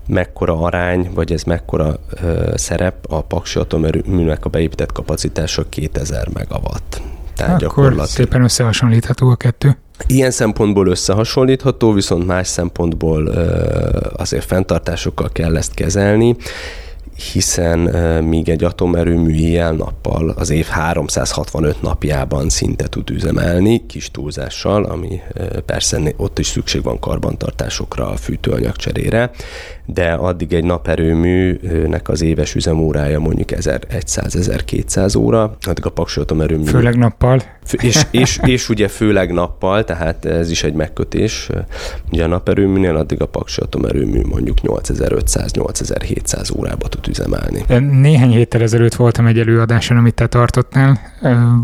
mekkora 0.07 0.59
arány, 0.59 1.09
vagy 1.13 1.31
ez 1.31 1.43
mekkora 1.43 1.99
ö, 2.21 2.53
szerep 2.55 3.05
a 3.09 3.21
Paksi 3.21 3.59
atomerőműnek 3.59 4.45
a 4.45 4.49
beépített 4.49 4.91
kapacitása 4.91 5.69
2000 5.69 6.27
megawatt. 6.33 7.01
Tehát 7.35 7.51
Akkor 7.51 7.67
gyakorlatilag... 7.67 8.07
szépen 8.07 8.43
összehasonlítható 8.43 9.29
a 9.29 9.35
kettő. 9.35 9.77
Ilyen 10.05 10.31
szempontból 10.31 10.87
összehasonlítható, 10.87 11.91
viszont 11.91 12.25
más 12.25 12.47
szempontból 12.47 13.27
azért 14.15 14.45
fenntartásokkal 14.45 15.29
kell 15.29 15.57
ezt 15.57 15.73
kezelni, 15.73 16.35
hiszen 17.33 17.79
míg 18.23 18.49
egy 18.49 18.63
atomerőmű 18.63 19.33
éjjel-nappal 19.33 20.29
az 20.29 20.49
év 20.49 20.65
365 20.65 21.81
napjában 21.81 22.49
szinte 22.49 22.87
tud 22.87 23.09
üzemelni, 23.09 23.85
kis 23.85 24.11
túlzással, 24.11 24.83
ami 24.83 25.21
persze 25.65 26.13
ott 26.17 26.39
is 26.39 26.47
szükség 26.47 26.83
van 26.83 26.99
karbantartásokra, 26.99 28.09
a 28.09 28.15
fűtőanyag 28.15 28.75
cserére, 28.75 29.31
de 29.89 30.11
addig 30.11 30.53
egy 30.53 30.63
naperőműnek 30.63 32.09
az 32.09 32.21
éves 32.21 32.55
üzemórája 32.55 33.19
mondjuk 33.19 33.49
1100-1200 33.51 35.17
óra, 35.17 35.57
addig 35.61 35.85
a 35.85 35.89
paksi 35.89 36.19
atomerőmű... 36.19 36.65
Főleg 36.65 36.97
nappal. 36.97 37.41
És, 37.71 38.01
és, 38.11 38.39
és 38.41 38.69
ugye 38.69 38.87
főleg 38.87 39.33
nappal, 39.33 39.83
tehát 39.83 40.25
ez 40.25 40.51
is 40.51 40.63
egy 40.63 40.73
megkötés. 40.73 41.49
Ugye 42.11 42.23
a 42.23 42.27
naperőműnél 42.27 42.95
addig 42.95 43.21
a 43.21 43.25
paksi 43.25 43.61
atomerőmű 43.61 44.21
mondjuk 44.21 44.57
8500-8700 44.63 46.57
órába 46.57 46.87
tud 46.87 47.07
üzemelni. 47.07 47.63
Néhány 48.01 48.31
héttel 48.31 48.61
ezelőtt 48.61 48.95
voltam 48.95 49.25
egy 49.25 49.39
előadáson, 49.39 49.97
amit 49.97 50.13
te 50.13 50.27
tartottál. 50.27 50.99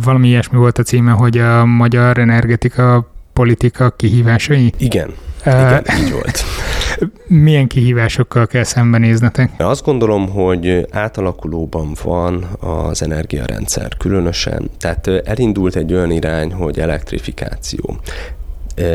Valami 0.03 0.27
ilyesmi 0.27 0.57
volt 0.57 0.77
a 0.77 0.83
címe, 0.83 1.11
hogy 1.11 1.37
a 1.37 1.65
magyar 1.65 2.17
energetika 2.17 3.11
politika 3.33 3.89
kihívásai? 3.89 4.73
Igen, 4.77 5.09
igen, 5.45 5.83
így 6.03 6.11
volt. 6.11 6.43
Milyen 7.27 7.67
kihívásokkal 7.67 8.47
kell 8.47 8.63
szembenéznetek? 8.63 9.51
Azt 9.57 9.83
gondolom, 9.83 10.29
hogy 10.29 10.87
átalakulóban 10.91 11.95
van 12.03 12.43
az 12.59 13.01
energiarendszer 13.01 13.97
különösen. 13.97 14.69
Tehát 14.79 15.07
elindult 15.07 15.75
egy 15.75 15.93
olyan 15.93 16.11
irány, 16.11 16.53
hogy 16.53 16.79
elektrifikáció 16.79 17.97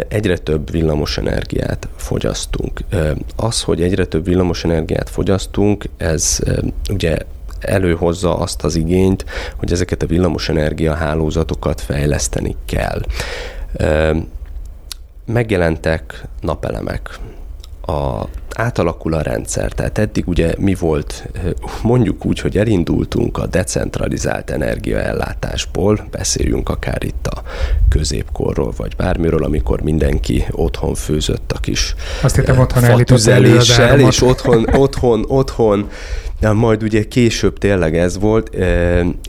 egyre 0.09 0.37
több 0.37 0.71
villamos 0.71 1.19
energiát 1.19 1.89
fogyasztunk. 1.97 2.81
Az, 3.37 3.63
hogy 3.63 3.83
egyre 3.83 4.05
több 4.05 4.25
villamos 4.25 4.65
energiát 4.65 5.11
fogyasztunk, 5.11 5.85
ez 5.97 6.39
ugye 6.91 7.17
előhozza 7.61 8.39
azt 8.39 8.65
az 8.65 8.77
igényt, 8.77 9.25
hogy 9.57 9.73
ezeket 9.73 10.03
a 10.03 10.07
villamosenergia 10.07 10.95
hálózatokat 10.95 11.81
fejleszteni 11.81 12.57
kell. 12.65 13.01
Megjelentek 15.33 16.25
napelemek, 16.41 17.19
a, 17.89 18.25
átalakul 18.55 19.15
a 19.15 19.23
rendszer. 19.23 19.73
Tehát 19.73 19.99
eddig 19.99 20.29
ugye 20.29 20.55
mi 20.59 20.75
volt, 20.75 21.29
mondjuk 21.83 22.25
úgy, 22.25 22.41
hogy 22.41 22.57
elindultunk 22.59 23.39
a 23.39 23.47
decentralizált 23.47 24.51
energiaellátásból, 24.51 26.07
beszéljünk 26.11 26.69
akár 26.69 27.05
itt 27.05 27.27
a 27.27 27.43
középkorról, 27.89 28.73
vagy 28.77 28.97
bármiről, 28.97 29.45
amikor 29.45 29.81
mindenki 29.81 30.45
otthon 30.51 30.95
főzött 30.95 31.53
a 31.53 31.59
kis 31.59 31.95
Azt 32.23 32.37
hittem, 32.37 32.59
otthon 32.59 32.83
fatüzeléssel, 32.83 34.01
és 34.01 34.23
otthon, 34.23 34.67
otthon, 34.75 35.25
otthon 35.29 35.89
de 36.41 36.53
majd 36.53 36.83
ugye 36.83 37.05
később 37.05 37.59
tényleg 37.59 37.97
ez 37.97 38.19
volt, 38.19 38.57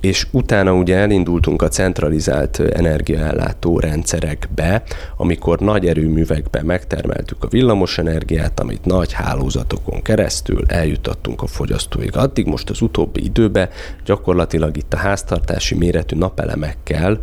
és 0.01 0.27
utána 0.31 0.73
ugye 0.73 0.95
elindultunk 0.95 1.61
a 1.61 1.67
centralizált 1.67 2.59
energiaellátó 2.59 3.79
rendszerekbe, 3.79 4.83
amikor 5.17 5.59
nagy 5.59 5.87
erőművekbe 5.87 6.63
megtermeltük 6.63 7.43
a 7.43 7.47
villamos 7.47 7.97
energiát, 7.97 8.59
amit 8.59 8.85
nagy 8.85 9.11
hálózatokon 9.11 10.01
keresztül 10.01 10.63
eljutottunk 10.67 11.41
a 11.41 11.47
fogyasztóig. 11.47 12.17
Addig 12.17 12.45
most 12.45 12.69
az 12.69 12.81
utóbbi 12.81 13.23
időben 13.23 13.69
gyakorlatilag 14.05 14.77
itt 14.77 14.93
a 14.93 14.97
háztartási 14.97 15.75
méretű 15.75 16.17
napelemekkel 16.17 17.19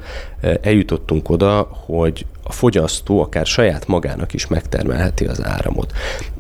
eljutottunk 0.63 1.31
oda, 1.31 1.69
hogy 1.87 2.27
a 2.43 2.53
fogyasztó 2.53 3.21
akár 3.23 3.47
saját 3.47 3.87
magának 3.87 4.33
is 4.33 4.47
megtermelheti 4.47 5.25
az 5.25 5.45
áramot. 5.45 5.93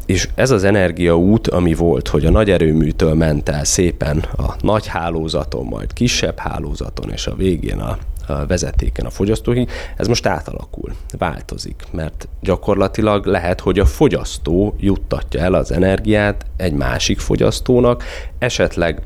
És 0.06 0.28
ez 0.34 0.50
az 0.50 0.64
energiaút, 0.64 1.48
ami 1.48 1.74
volt, 1.74 2.08
hogy 2.08 2.26
a 2.26 2.30
nagy 2.30 2.50
erőműtől 2.50 3.14
ment 3.14 3.48
el 3.48 3.64
szépen 3.64 4.24
a 4.36 4.54
nagy 4.60 4.86
hálózaton, 4.86 5.64
majd 5.64 5.92
kisebb 5.92 6.38
hálózaton, 6.38 7.10
és 7.10 7.26
a 7.26 7.34
végén 7.34 7.78
a, 7.78 7.98
a 8.26 8.46
vezetéken 8.46 9.06
a 9.06 9.10
fogyasztói, 9.10 9.64
ez 9.96 10.06
most 10.06 10.26
átalakul, 10.26 10.92
változik, 11.18 11.84
mert 11.90 12.28
gyakorlatilag 12.40 13.26
lehet, 13.26 13.60
hogy 13.60 13.78
a 13.78 13.86
fogyasztó 13.86 14.74
juttatja 14.80 15.40
el 15.40 15.54
az 15.54 15.72
energiát 15.72 16.46
egy 16.56 16.72
másik 16.72 17.18
fogyasztónak, 17.18 18.04
esetleg 18.38 19.02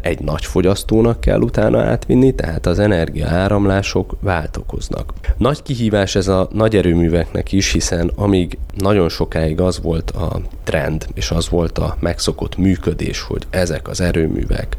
egy 0.00 0.20
nagy 0.20 0.44
fogyasztónak 0.44 1.20
kell 1.20 1.40
utána 1.40 1.82
átvinni, 1.82 2.34
tehát 2.34 2.66
az 2.66 2.78
energiaáramlások 2.78 4.16
váltokoznak. 4.20 5.12
Nagy 5.36 5.62
kihívás 5.62 6.14
ez 6.14 6.28
a 6.28 6.48
nagy 6.52 6.76
erőműveknek 6.76 7.52
is, 7.52 7.72
hiszen 7.72 8.10
amíg 8.14 8.58
nagyon 8.74 9.08
sokáig 9.08 9.60
az 9.60 9.80
volt 9.80 10.10
a 10.10 10.40
trend, 10.64 11.06
és 11.14 11.30
az 11.30 11.48
volt 11.48 11.78
a 11.78 11.96
megszokott 12.00 12.56
működés, 12.56 13.20
hogy 13.20 13.46
ezek 13.50 13.88
az 13.88 14.00
erőművek 14.00 14.76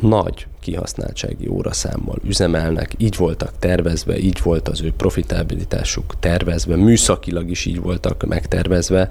nagy 0.00 0.46
kihasználtsági 0.60 1.48
óraszámmal 1.48 2.18
üzemelnek, 2.24 2.92
így 2.96 3.16
voltak 3.16 3.52
tervezve, 3.58 4.18
így 4.18 4.40
volt 4.42 4.68
az 4.68 4.82
ő 4.82 4.92
profitabilitásuk 4.96 6.14
tervezve, 6.20 6.76
műszakilag 6.76 7.50
is 7.50 7.64
így 7.64 7.80
voltak 7.80 8.26
megtervezve, 8.26 9.08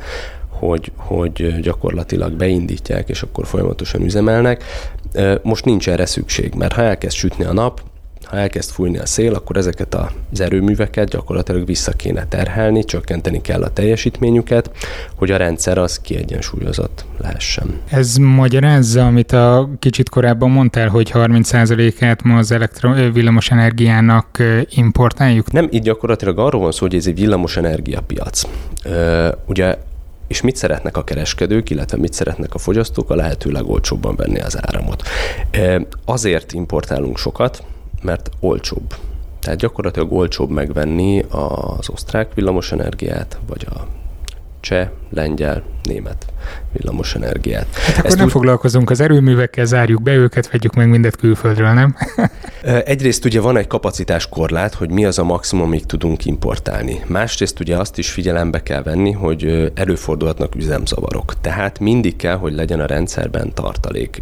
hogy, 0.59 0.91
hogy 0.95 1.59
gyakorlatilag 1.59 2.31
beindítják, 2.31 3.09
és 3.09 3.21
akkor 3.21 3.45
folyamatosan 3.45 4.01
üzemelnek. 4.01 4.63
Most 5.41 5.65
nincs 5.65 5.89
erre 5.89 6.05
szükség, 6.05 6.53
mert 6.53 6.73
ha 6.73 6.81
elkezd 6.81 7.15
sütni 7.15 7.43
a 7.43 7.53
nap, 7.53 7.81
ha 8.25 8.37
elkezd 8.37 8.69
fújni 8.69 8.97
a 8.97 9.05
szél, 9.05 9.33
akkor 9.33 9.57
ezeket 9.57 9.95
az 10.31 10.41
erőműveket 10.41 11.09
gyakorlatilag 11.09 11.65
vissza 11.65 11.91
kéne 11.91 12.25
terhelni, 12.27 12.83
csökkenteni 12.83 13.41
kell 13.41 13.63
a 13.63 13.69
teljesítményüket, 13.69 14.71
hogy 15.15 15.31
a 15.31 15.37
rendszer 15.37 15.77
az 15.77 15.99
kiegyensúlyozott 15.99 17.05
lehessen. 17.17 17.79
Ez 17.89 18.15
magyarázza, 18.15 19.05
amit 19.05 19.31
a 19.31 19.69
kicsit 19.79 20.09
korábban 20.09 20.49
mondtál, 20.49 20.87
hogy 20.87 21.11
30%-át 21.13 22.23
ma 22.23 22.37
az 22.37 22.51
elektro- 22.51 23.13
villamos 23.13 23.51
energiának 23.51 24.43
importáljuk? 24.69 25.51
Nem, 25.51 25.67
itt 25.69 25.83
gyakorlatilag 25.83 26.39
arról 26.39 26.61
van 26.61 26.71
szó, 26.71 26.85
hogy 26.85 26.95
ez 26.95 27.07
egy 27.07 27.19
villamos 27.19 27.57
energiapiac. 27.57 28.41
Ugye 29.45 29.77
és 30.27 30.41
mit 30.41 30.55
szeretnek 30.55 30.97
a 30.97 31.03
kereskedők, 31.03 31.69
illetve 31.69 31.97
mit 31.97 32.13
szeretnek 32.13 32.53
a 32.53 32.57
fogyasztók, 32.57 33.09
a 33.09 33.15
lehető 33.15 33.51
legolcsóbban 33.51 34.15
venni 34.15 34.39
az 34.39 34.57
áramot. 34.61 35.03
Azért 36.05 36.53
importálunk 36.53 37.17
sokat, 37.17 37.63
mert 38.01 38.29
olcsóbb. 38.39 38.95
Tehát 39.39 39.59
gyakorlatilag 39.59 40.11
olcsóbb 40.11 40.49
megvenni 40.49 41.25
az 41.29 41.89
osztrák 41.89 42.33
villamosenergiát, 42.33 43.39
vagy 43.47 43.67
a 43.69 43.87
cseh, 44.59 44.89
lengyel, 45.09 45.63
német 45.83 46.25
villamos 46.71 47.15
energiát. 47.15 47.67
Hát 47.75 47.93
akkor 47.93 48.05
Ezt 48.05 48.15
nem 48.15 48.25
úgy... 48.25 48.31
foglalkozunk 48.31 48.89
az 48.89 48.99
erőművekkel, 48.99 49.65
zárjuk 49.65 50.01
be 50.01 50.13
őket, 50.13 50.51
vegyük 50.51 50.73
meg 50.73 50.89
mindet 50.89 51.15
külföldről, 51.15 51.73
nem? 51.73 51.95
Egyrészt 52.85 53.25
ugye 53.25 53.39
van 53.39 53.57
egy 53.57 53.67
kapacitás 53.67 54.29
korlát, 54.29 54.73
hogy 54.73 54.89
mi 54.89 55.05
az 55.05 55.19
a 55.19 55.23
maximum, 55.23 55.65
amíg 55.65 55.85
tudunk 55.85 56.25
importálni. 56.25 57.03
Másrészt 57.07 57.59
ugye 57.59 57.77
azt 57.77 57.97
is 57.97 58.11
figyelembe 58.11 58.63
kell 58.63 58.83
venni, 58.83 59.11
hogy 59.11 59.71
előfordulhatnak 59.75 60.55
üzemzavarok. 60.55 61.33
Tehát 61.41 61.79
mindig 61.79 62.15
kell, 62.15 62.35
hogy 62.35 62.53
legyen 62.53 62.79
a 62.79 62.85
rendszerben 62.85 63.53
tartalék. 63.53 64.21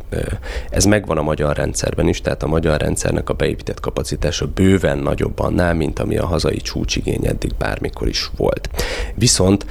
Ez 0.69 0.85
megvan 0.85 1.17
a 1.17 1.21
magyar 1.21 1.55
rendszerben 1.55 2.07
is, 2.07 2.21
tehát 2.21 2.43
a 2.43 2.47
magyar 2.47 2.81
rendszernek 2.81 3.29
a 3.29 3.33
beépített 3.33 3.79
kapacitása 3.79 4.47
bőven 4.47 4.97
nagyobb 4.97 5.39
annál, 5.39 5.73
mint 5.73 5.99
ami 5.99 6.17
a 6.17 6.25
hazai 6.25 6.57
csúcsigény 6.57 7.25
eddig 7.25 7.51
bármikor 7.57 8.07
is 8.07 8.29
volt. 8.38 8.69
Viszont 9.15 9.65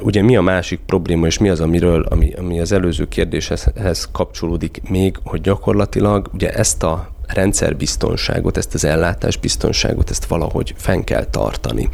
ugye 0.00 0.22
mi 0.22 0.36
a 0.36 0.40
másik 0.40 0.80
probléma, 0.86 1.26
és 1.26 1.38
mi 1.38 1.48
az, 1.48 1.60
amiről, 1.60 1.89
ami, 1.98 2.32
ami 2.32 2.60
az 2.60 2.72
előző 2.72 3.08
kérdéshez 3.08 4.08
kapcsolódik 4.12 4.80
még, 4.88 5.16
hogy 5.24 5.40
gyakorlatilag 5.40 6.30
ugye 6.32 6.50
ezt 6.50 6.82
a 6.82 7.10
rendszerbiztonságot, 7.26 8.56
ezt 8.56 8.74
az 8.74 8.84
ellátásbiztonságot, 8.84 10.10
ezt 10.10 10.24
valahogy 10.24 10.74
fenn 10.76 11.00
kell 11.00 11.24
tartani. 11.24 11.88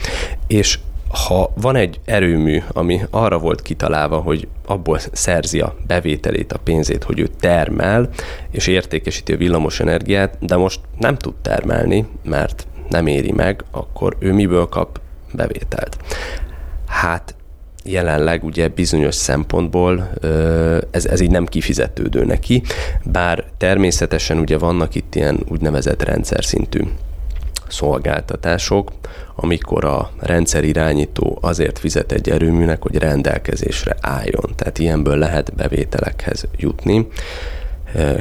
És 0.47 0.79
ha 1.27 1.53
van 1.55 1.77
egy 1.77 2.01
erőmű, 2.05 2.63
ami 2.69 3.01
arra 3.11 3.39
volt 3.39 3.63
kitalálva, 3.63 4.17
hogy 4.19 4.49
abból 4.67 4.99
szerzi 5.13 5.61
a 5.61 5.77
bevételét, 5.87 6.53
a 6.53 6.59
pénzét, 6.59 7.05
hogy 7.05 7.19
ő 7.19 7.27
termel, 7.41 8.09
és 8.51 8.67
értékesíti 8.67 9.33
a 9.33 9.37
villamos 9.37 9.81
energiát, 9.81 10.37
de 10.41 10.57
most 10.57 10.81
nem 10.99 11.17
tud 11.17 11.35
termelni, 11.43 12.07
mert 12.25 12.67
nem 12.89 13.07
éri 13.07 13.33
meg, 13.33 13.65
akkor 13.71 14.17
ő 14.19 14.33
miből 14.33 14.69
kap 14.69 15.01
bevételt? 15.33 15.97
Hát 16.87 17.36
jelenleg 17.87 18.45
ugye 18.45 18.69
bizonyos 18.69 19.15
szempontból 19.15 20.11
ez, 20.91 21.07
ez 21.07 21.21
így 21.21 21.31
nem 21.31 21.47
kifizetődő 21.47 22.25
neki, 22.25 22.63
bár 23.05 23.45
természetesen 23.57 24.39
ugye 24.39 24.59
vannak 24.59 24.95
itt 24.95 25.15
ilyen 25.15 25.39
úgynevezett 25.49 26.03
rendszer 26.03 26.45
szintű 26.45 26.81
szolgáltatások, 27.69 28.93
amikor 29.35 29.85
a 29.85 30.11
rendszer 30.19 30.65
irányító 30.65 31.39
azért 31.41 31.79
fizet 31.79 32.13
egy 32.13 32.31
erőműnek, 32.31 32.83
hogy 32.83 32.97
rendelkezésre 32.97 33.97
álljon. 34.01 34.53
Tehát 34.57 34.79
ilyenből 34.79 35.17
lehet 35.17 35.55
bevételekhez 35.55 36.47
jutni, 36.57 37.07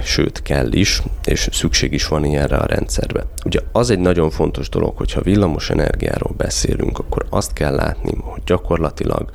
sőt 0.03 0.41
kell 0.41 0.71
is, 0.71 1.01
és 1.25 1.49
szükség 1.51 1.93
is 1.93 2.07
van 2.07 2.25
ilyenre 2.25 2.57
a 2.57 2.65
rendszerbe. 2.65 3.23
Ugye 3.45 3.59
az 3.71 3.89
egy 3.89 3.99
nagyon 3.99 4.29
fontos 4.29 4.69
dolog, 4.69 4.97
hogyha 4.97 5.21
villamos 5.21 5.69
energiáról 5.69 6.33
beszélünk, 6.37 6.99
akkor 6.99 7.25
azt 7.29 7.53
kell 7.53 7.75
látni, 7.75 8.11
hogy 8.21 8.41
gyakorlatilag 8.45 9.31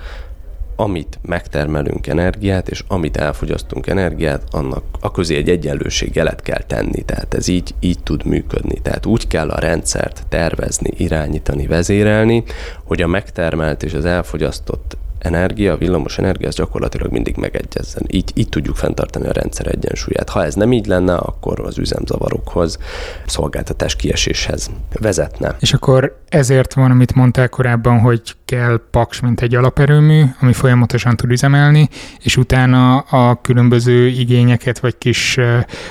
amit 0.80 1.18
megtermelünk 1.22 2.06
energiát, 2.06 2.68
és 2.68 2.84
amit 2.88 3.16
elfogyasztunk 3.16 3.86
energiát, 3.86 4.42
annak 4.50 4.82
a 5.00 5.10
közé 5.10 5.36
egy 5.36 5.48
egyenlőségjelet 5.48 6.42
kell 6.42 6.62
tenni. 6.62 7.02
Tehát 7.02 7.34
ez 7.34 7.48
így, 7.48 7.74
így 7.80 8.02
tud 8.02 8.24
működni. 8.24 8.80
Tehát 8.82 9.06
úgy 9.06 9.26
kell 9.26 9.50
a 9.50 9.58
rendszert 9.58 10.22
tervezni, 10.28 10.90
irányítani, 10.96 11.66
vezérelni, 11.66 12.44
hogy 12.84 13.02
a 13.02 13.06
megtermelt 13.06 13.82
és 13.82 13.94
az 13.94 14.04
elfogyasztott 14.04 14.96
energia, 15.20 15.76
villamos 15.76 16.18
energia, 16.18 16.48
az 16.48 16.54
gyakorlatilag 16.54 17.12
mindig 17.12 17.36
megegyezzen. 17.36 18.02
Így, 18.06 18.30
így 18.34 18.48
tudjuk 18.48 18.76
fenntartani 18.76 19.26
a 19.26 19.32
rendszer 19.32 19.66
egyensúlyát. 19.66 20.28
Ha 20.28 20.44
ez 20.44 20.54
nem 20.54 20.72
így 20.72 20.86
lenne, 20.86 21.14
akkor 21.14 21.60
az 21.60 21.78
üzemzavarokhoz, 21.78 22.78
szolgáltatás 23.26 23.96
kieséshez 23.96 24.70
vezetne. 25.00 25.56
És 25.60 25.72
akkor 25.72 26.18
ezért 26.28 26.74
van, 26.74 26.90
amit 26.90 27.14
mondtál 27.14 27.48
korábban, 27.48 27.98
hogy 27.98 28.22
kell 28.44 28.80
paks, 28.90 29.20
mint 29.20 29.40
egy 29.40 29.54
alaperőmű, 29.54 30.22
ami 30.40 30.52
folyamatosan 30.52 31.16
tud 31.16 31.30
üzemelni, 31.30 31.88
és 32.22 32.36
utána 32.36 32.98
a 32.98 33.40
különböző 33.40 34.06
igényeket 34.06 34.78
vagy 34.78 34.98
kis 34.98 35.38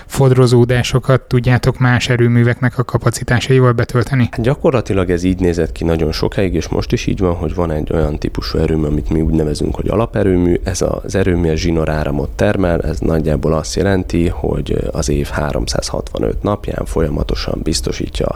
fodrozódásokat 0.06 1.22
tudjátok 1.22 1.78
más 1.78 2.10
erőműveknek 2.10 2.78
a 2.78 2.84
kapacitásaival 2.84 3.72
betölteni? 3.72 4.28
Hát 4.32 4.42
gyakorlatilag 4.42 5.10
ez 5.10 5.24
így 5.24 5.40
nézett 5.40 5.72
ki 5.72 5.84
nagyon 5.84 6.12
sokáig, 6.12 6.54
és 6.54 6.68
most 6.68 6.92
is 6.92 7.06
így 7.06 7.20
van, 7.20 7.36
hogy 7.36 7.56
van 7.56 7.72
egy 7.72 7.94
olyan 7.94 8.20
típusú 8.20 8.58
erőmű, 8.58 8.86
amit 8.86 9.10
mi 9.10 9.19
úgy 9.22 9.34
nevezünk, 9.34 9.76
hogy 9.76 9.88
alaperőmű. 9.88 10.60
Ez 10.64 10.82
az 10.82 11.16
erőmű 11.16 11.50
a 11.50 11.56
zsinoráramot 11.56 12.30
termel, 12.30 12.82
ez 12.82 13.00
nagyjából 13.00 13.54
azt 13.54 13.76
jelenti, 13.76 14.28
hogy 14.28 14.78
az 14.92 15.10
év 15.10 15.28
365 15.28 16.44
napján 16.44 16.86
folyamatosan 16.86 17.60
biztosítja, 17.64 18.28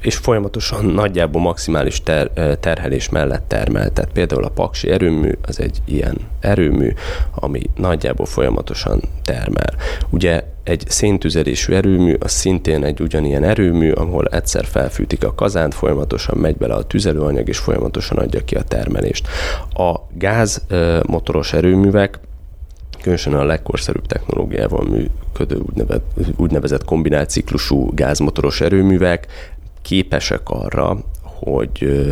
és 0.00 0.16
folyamatosan 0.16 0.84
nagyjából 0.84 1.40
maximális 1.40 2.02
ter- 2.02 2.58
terhelés 2.60 3.08
mellett 3.08 3.44
termel. 3.48 3.90
Tehát 3.90 4.12
például 4.12 4.44
a 4.44 4.48
paksi 4.48 4.90
erőmű 4.90 5.30
az 5.46 5.60
egy 5.60 5.78
ilyen 5.84 6.16
erőmű, 6.40 6.92
ami 7.34 7.62
nagyjából 7.76 8.26
folyamatosan 8.26 9.02
termel. 9.24 9.74
Ugye 10.10 10.42
egy 10.64 10.84
széntüzelésű 10.88 11.72
erőmű, 11.72 12.14
az 12.18 12.30
szintén 12.30 12.84
egy 12.84 13.00
ugyanilyen 13.00 13.44
erőmű, 13.44 13.92
ahol 13.92 14.26
egyszer 14.26 14.64
felfűtik 14.64 15.24
a 15.24 15.34
kazánt, 15.34 15.74
folyamatosan 15.74 16.38
megy 16.38 16.56
bele 16.56 16.74
a 16.74 16.82
tüzelőanyag, 16.82 17.48
és 17.48 17.58
folyamatosan 17.58 18.18
adja 18.18 18.44
ki 18.44 18.54
a 18.54 18.62
termelést. 18.62 19.28
A 19.74 19.94
gázmotoros 20.14 21.52
erőművek 21.52 22.18
különösen 23.00 23.34
a 23.34 23.44
legkorszerűbb 23.44 24.06
technológiával 24.06 24.84
működő 24.84 25.56
úgynevezett, 25.56 26.04
úgynevezett 26.36 26.84
kombinált 26.84 27.44
gázmotoros 27.94 28.60
erőművek 28.60 29.26
képesek 29.82 30.48
arra, 30.48 30.98
hogy 31.22 32.02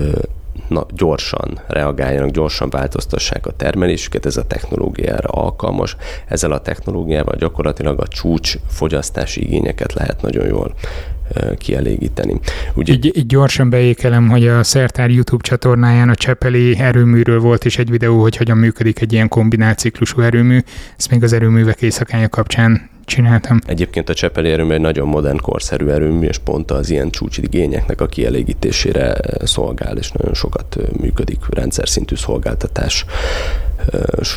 na, 0.71 0.87
gyorsan 0.95 1.61
reagáljanak, 1.67 2.31
gyorsan 2.31 2.71
változtassák 2.71 3.47
a 3.47 3.53
termelésüket, 3.53 4.27
ez 4.27 4.37
a 4.37 4.47
technológiára 4.47 5.29
alkalmas. 5.29 5.97
Ezzel 6.27 6.53
a 6.53 6.61
technológiával 6.61 7.37
gyakorlatilag 7.39 8.01
a 8.01 8.09
csúcs 8.09 8.55
fogyasztási 8.69 9.43
igényeket 9.43 9.93
lehet 9.93 10.23
nagyon 10.23 10.47
jól 10.47 10.75
kielégíteni. 11.59 12.41
Ugye... 12.75 12.93
Így, 12.93 13.17
így 13.17 13.27
gyorsan 13.27 13.71
beékelem, 13.71 14.29
hogy 14.29 14.49
a 14.49 14.63
Szertár 14.63 15.11
YouTube 15.11 15.43
csatornáján 15.43 16.09
a 16.09 16.15
Csepeli 16.15 16.79
erőműről 16.79 17.41
volt 17.41 17.65
is 17.65 17.79
egy 17.79 17.91
videó, 17.91 18.21
hogy 18.21 18.37
hogyan 18.37 18.57
működik 18.57 19.01
egy 19.01 19.13
ilyen 19.13 19.29
kombinált 19.29 19.79
ciklusú 19.79 20.21
erőmű. 20.21 20.59
Ezt 20.97 21.11
még 21.11 21.23
az 21.23 21.33
erőművek 21.33 21.83
éjszakája 21.83 22.29
kapcsán 22.29 22.91
csináltam. 23.11 23.59
Egyébként 23.67 24.09
a 24.09 24.15
Csepeli 24.15 24.51
erőmű 24.51 24.73
egy 24.73 24.81
nagyon 24.81 25.09
modern, 25.09 25.41
korszerű 25.41 25.87
erőmű, 25.87 26.27
és 26.27 26.39
pont 26.39 26.71
az 26.71 26.91
ilyen 26.91 27.11
csúcsigényeknek 27.11 28.01
a 28.01 28.07
kielégítésére 28.07 29.15
szolgál, 29.45 29.97
és 29.97 30.11
nagyon 30.11 30.35
sokat 30.35 30.77
működik 31.01 31.39
rendszer 31.49 31.89
szintű 31.89 32.15
szolgáltatás 32.15 33.05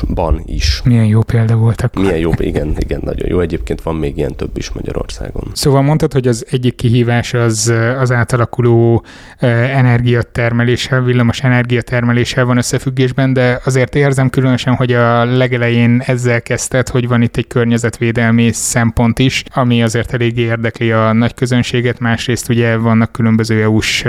ban 0.08 0.42
is. 0.46 0.82
Milyen 0.84 1.06
jó 1.06 1.22
példa 1.22 1.56
voltak. 1.56 1.94
Milyen 1.96 2.18
jó, 2.18 2.32
igen, 2.38 2.76
igen, 2.78 3.02
nagyon 3.04 3.28
jó. 3.30 3.40
Egyébként 3.40 3.82
van 3.82 3.96
még 3.96 4.18
ilyen 4.18 4.36
több 4.36 4.58
is 4.58 4.72
Magyarországon. 4.72 5.52
Szóval 5.54 5.82
mondtad, 5.82 6.14
hogy 6.14 6.28
az 6.28 6.46
egyik 6.50 6.76
kihívás 6.76 7.34
az 7.34 7.74
az 8.00 8.12
átalakuló 8.12 9.04
energiatermeléssel, 9.40 11.02
villamos 11.02 11.44
energiatermeléssel 11.44 12.46
van 12.46 12.58
összefüggésben, 12.58 13.34
de 13.34 13.62
azért 13.66 13.96
érzem 13.96 14.30
különösen, 14.30 14.76
hogy 14.76 14.94
a 14.94 15.26
legelején 15.26 16.02
ezzel 16.06 16.42
kezdted, 16.42 16.90
hogy 16.90 17.08
van 17.08 17.22
itt 17.22 17.38
egy 17.38 17.48
környezetvédelmi 17.48 18.52
szempont 18.52 19.20
is, 19.20 19.44
ami 19.54 19.84
azért 19.84 20.14
eléggé 20.14 20.42
érdekli 20.42 20.92
a 20.92 21.14
nagy 21.14 21.34
közönséget, 21.34 22.00
másrészt 22.00 22.50
ugye 22.50 22.78
vannak 22.78 23.12
különböző 23.12 23.62
EU-s 23.62 24.06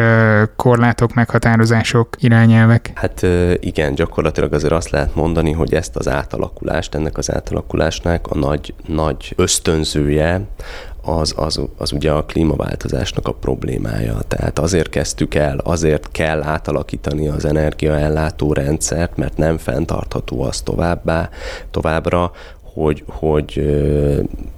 korlátok, 0.57 1.15
meghatározások, 1.15 2.09
irányelvek. 2.19 2.91
Hát 2.95 3.27
igen, 3.61 3.95
gyakorlatilag 3.95 4.53
azért 4.53 4.73
azt 4.73 4.91
lehet 4.91 5.15
mondani, 5.25 5.53
hogy 5.53 5.75
ezt 5.75 5.97
az 5.97 6.09
átalakulást, 6.09 6.95
ennek 6.95 7.19
az 7.19 7.33
átalakulásnak 7.33 8.27
a 8.27 8.39
nagy, 8.39 8.75
nagy 8.87 9.33
ösztönzője 9.37 10.41
az, 11.03 11.35
az, 11.37 11.61
az 11.77 11.93
ugye 11.93 12.11
a 12.11 12.25
klímaváltozásnak 12.25 13.29
a 13.29 13.33
problémája. 13.33 14.19
Tehát 14.29 14.59
azért 14.59 14.89
kezdtük 14.89 15.35
el, 15.35 15.59
azért 15.59 16.09
kell 16.13 16.43
átalakítani 16.43 17.29
az 17.29 17.45
energiaellátó 17.45 18.53
rendszert, 18.53 19.17
mert 19.17 19.37
nem 19.37 19.59
fenntartható 19.59 20.43
az 20.43 20.61
továbbá, 20.61 21.29
továbbra, 21.71 22.33
hogy, 22.75 23.05
hogy 23.07 23.77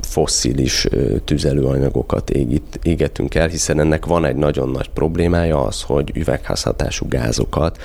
fosszilis 0.00 0.86
tüzelőanyagokat 1.24 2.30
égít, 2.30 2.78
égetünk 2.82 3.34
el, 3.34 3.48
hiszen 3.48 3.80
ennek 3.80 4.06
van 4.06 4.24
egy 4.24 4.36
nagyon 4.36 4.68
nagy 4.68 4.88
problémája 4.88 5.64
az, 5.64 5.82
hogy 5.82 6.12
üvegházhatású 6.14 7.08
gázokat 7.08 7.78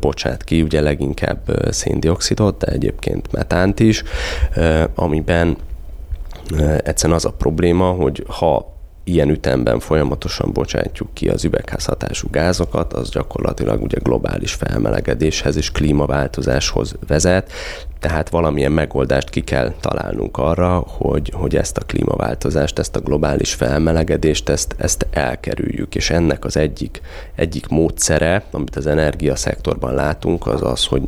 bocsát 0.00 0.44
ki, 0.44 0.62
ugye 0.62 0.80
leginkább 0.80 1.68
széndiokszidot, 1.70 2.58
de 2.58 2.66
egyébként 2.66 3.32
metánt 3.32 3.80
is, 3.80 4.02
amiben 4.94 5.56
egyszerűen 6.82 7.18
az 7.18 7.24
a 7.24 7.30
probléma, 7.30 7.90
hogy 7.90 8.24
ha 8.26 8.75
ilyen 9.08 9.28
ütemben 9.28 9.80
folyamatosan 9.80 10.52
bocsátjuk 10.52 11.08
ki 11.12 11.28
az 11.28 11.44
üvegházhatású 11.44 12.28
gázokat, 12.30 12.92
az 12.92 13.10
gyakorlatilag 13.10 13.82
ugye 13.82 13.98
globális 14.02 14.52
felmelegedéshez 14.52 15.56
és 15.56 15.70
klímaváltozáshoz 15.70 16.94
vezet, 17.06 17.52
tehát 18.00 18.28
valamilyen 18.28 18.72
megoldást 18.72 19.30
ki 19.30 19.40
kell 19.40 19.74
találnunk 19.80 20.38
arra, 20.38 20.84
hogy, 20.86 21.32
hogy 21.34 21.56
ezt 21.56 21.76
a 21.76 21.84
klímaváltozást, 21.84 22.78
ezt 22.78 22.96
a 22.96 23.00
globális 23.00 23.54
felmelegedést, 23.54 24.48
ezt, 24.48 24.74
ezt 24.78 25.06
elkerüljük, 25.10 25.94
és 25.94 26.10
ennek 26.10 26.44
az 26.44 26.56
egyik, 26.56 27.00
egyik 27.34 27.68
módszere, 27.68 28.44
amit 28.50 28.76
az 28.76 28.86
energiaszektorban 28.86 29.94
látunk, 29.94 30.46
az 30.46 30.62
az, 30.62 30.84
hogy 30.84 31.02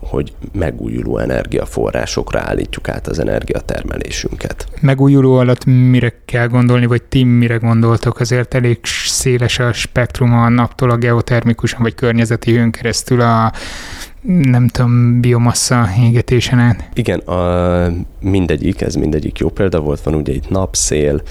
hogy 0.00 0.32
megújuló 0.52 1.18
energiaforrásokra 1.18 2.40
állítjuk 2.40 2.88
át 2.88 3.06
az 3.06 3.18
energiatermelésünket. 3.18 4.66
Megújuló 4.80 5.36
alatt 5.36 5.64
mire 5.64 6.12
kell 6.24 6.46
gondolni, 6.46 6.86
vagy 6.86 7.02
ti 7.02 7.24
mire 7.24 7.56
gondoltok? 7.56 8.20
Azért 8.20 8.54
elég 8.54 8.78
széles 9.04 9.58
a 9.58 9.72
spektrum 9.72 10.32
a 10.34 10.48
naptól 10.48 10.90
a 10.90 10.96
geotermikusan 10.96 11.82
vagy 11.82 11.94
környezeti 11.94 12.52
hőn 12.52 12.70
keresztül 12.70 13.20
a 13.20 13.52
nem 14.22 14.68
tudom, 14.68 15.20
biomassa 15.20 15.88
égetésen 16.00 16.58
át. 16.58 16.88
Igen, 16.94 17.18
a, 17.18 17.92
mindegyik, 18.20 18.80
ez 18.80 18.94
mindegyik 18.94 19.38
jó 19.38 19.48
példa 19.48 19.80
volt, 19.80 20.02
van 20.02 20.14
ugye 20.14 20.32
itt 20.32 20.50
napszél, 20.50 21.22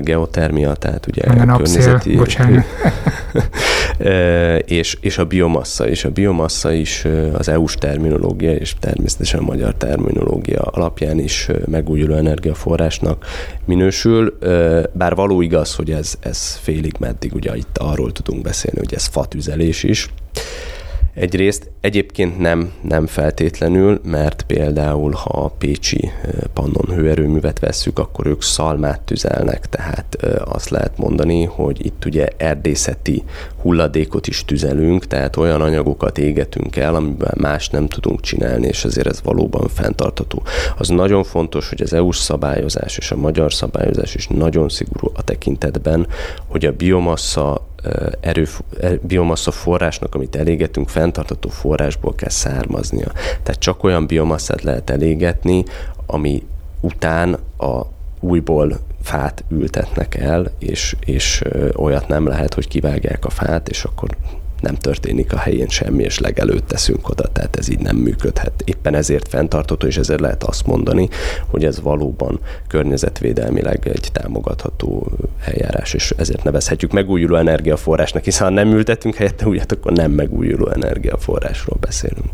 geotermia, 0.00 0.74
tehát 0.74 1.06
ugye 1.06 1.22
a 1.22 1.44
napszél, 1.44 2.00
környezeti... 2.00 2.18
és, 4.78 4.96
és 5.00 5.18
a 5.18 5.24
biomassa, 5.24 5.88
és 5.88 6.04
a 6.04 6.10
biomassa 6.10 6.72
is 6.72 7.06
az 7.32 7.48
EU-s 7.48 7.74
terminológia, 7.74 8.52
és 8.52 8.74
természetesen 8.80 9.40
a 9.40 9.42
magyar 9.42 9.74
terminológia 9.74 10.60
alapján 10.60 11.18
is 11.18 11.48
megújuló 11.66 12.14
energiaforrásnak 12.14 13.24
minősül, 13.64 14.38
bár 14.92 15.14
való 15.14 15.40
igaz, 15.40 15.74
hogy 15.74 15.90
ez, 15.90 16.14
ez 16.20 16.58
félig 16.62 16.94
meddig, 16.98 17.34
ugye 17.34 17.56
itt 17.56 17.78
arról 17.78 18.12
tudunk 18.12 18.42
beszélni, 18.42 18.78
hogy 18.78 18.94
ez 18.94 19.06
fatüzelés 19.06 19.82
is, 19.82 20.08
Egyrészt 21.14 21.70
egyébként 21.80 22.38
nem, 22.38 22.72
nem 22.82 23.06
feltétlenül, 23.06 24.00
mert 24.04 24.42
például 24.42 25.12
ha 25.12 25.30
a 25.30 25.48
Pécsi 25.58 26.10
Pannon 26.52 26.96
hőerőművet 26.96 27.58
vesszük, 27.58 27.98
akkor 27.98 28.26
ők 28.26 28.42
szalmát 28.42 29.00
tüzelnek, 29.00 29.68
tehát 29.68 30.16
azt 30.44 30.68
lehet 30.68 30.98
mondani, 30.98 31.44
hogy 31.44 31.84
itt 31.84 32.04
ugye 32.04 32.28
erdészeti 32.36 33.24
hulladékot 33.62 34.26
is 34.26 34.44
tüzelünk, 34.44 35.06
tehát 35.06 35.36
olyan 35.36 35.60
anyagokat 35.60 36.18
égetünk 36.18 36.76
el, 36.76 36.94
amiben 36.94 37.34
más 37.36 37.68
nem 37.68 37.86
tudunk 37.86 38.20
csinálni, 38.20 38.66
és 38.66 38.84
ezért 38.84 39.06
ez 39.06 39.22
valóban 39.22 39.68
fenntartató. 39.68 40.42
Az 40.78 40.88
nagyon 40.88 41.24
fontos, 41.24 41.68
hogy 41.68 41.82
az 41.82 41.92
EU-s 41.92 42.18
szabályozás 42.18 42.98
és 42.98 43.10
a 43.10 43.16
magyar 43.16 43.52
szabályozás 43.52 44.14
is 44.14 44.26
nagyon 44.26 44.68
szigorú 44.68 45.10
a 45.14 45.22
tekintetben, 45.22 46.06
hogy 46.46 46.64
a 46.66 46.72
biomassa 46.72 47.68
erő, 48.20 48.46
biomassa 49.00 49.50
forrásnak, 49.50 50.14
amit 50.14 50.36
elégetünk, 50.36 50.88
fenntartató 50.88 51.48
forrásból 51.48 52.14
kell 52.14 52.28
származnia. 52.28 53.12
Tehát 53.42 53.60
csak 53.60 53.84
olyan 53.84 54.06
biomasszát 54.06 54.62
lehet 54.62 54.90
elégetni, 54.90 55.64
ami 56.06 56.42
után 56.80 57.38
a 57.58 57.80
újból 58.20 58.78
fát 59.02 59.44
ültetnek 59.48 60.14
el, 60.14 60.52
és, 60.58 60.96
és 61.00 61.42
olyat 61.74 62.08
nem 62.08 62.26
lehet, 62.26 62.54
hogy 62.54 62.68
kivágják 62.68 63.24
a 63.24 63.30
fát, 63.30 63.68
és 63.68 63.84
akkor 63.84 64.16
nem 64.60 64.74
történik 64.74 65.32
a 65.32 65.38
helyén 65.38 65.68
semmi, 65.68 66.02
és 66.02 66.18
legelőtt 66.18 66.66
teszünk 66.66 67.08
oda, 67.08 67.28
tehát 67.32 67.56
ez 67.56 67.68
így 67.70 67.78
nem 67.78 67.96
működhet. 67.96 68.62
Éppen 68.64 68.94
ezért 68.94 69.28
fenntartható, 69.28 69.86
és 69.86 69.96
ezért 69.96 70.20
lehet 70.20 70.42
azt 70.42 70.66
mondani, 70.66 71.08
hogy 71.46 71.64
ez 71.64 71.80
valóban 71.80 72.40
környezetvédelmileg 72.68 73.88
egy 73.88 74.08
támogatható 74.12 75.12
eljárás, 75.44 75.94
és 75.94 76.14
ezért 76.16 76.44
nevezhetjük 76.44 76.92
megújuló 76.92 77.36
energiaforrásnak, 77.36 78.24
hiszen 78.24 78.46
ha 78.46 78.52
nem 78.52 78.72
ültetünk 78.72 79.14
helyette 79.14 79.46
újat, 79.46 79.72
akkor 79.72 79.92
nem 79.92 80.10
megújuló 80.10 80.68
energiaforrásról 80.68 81.76
beszélünk. 81.80 82.30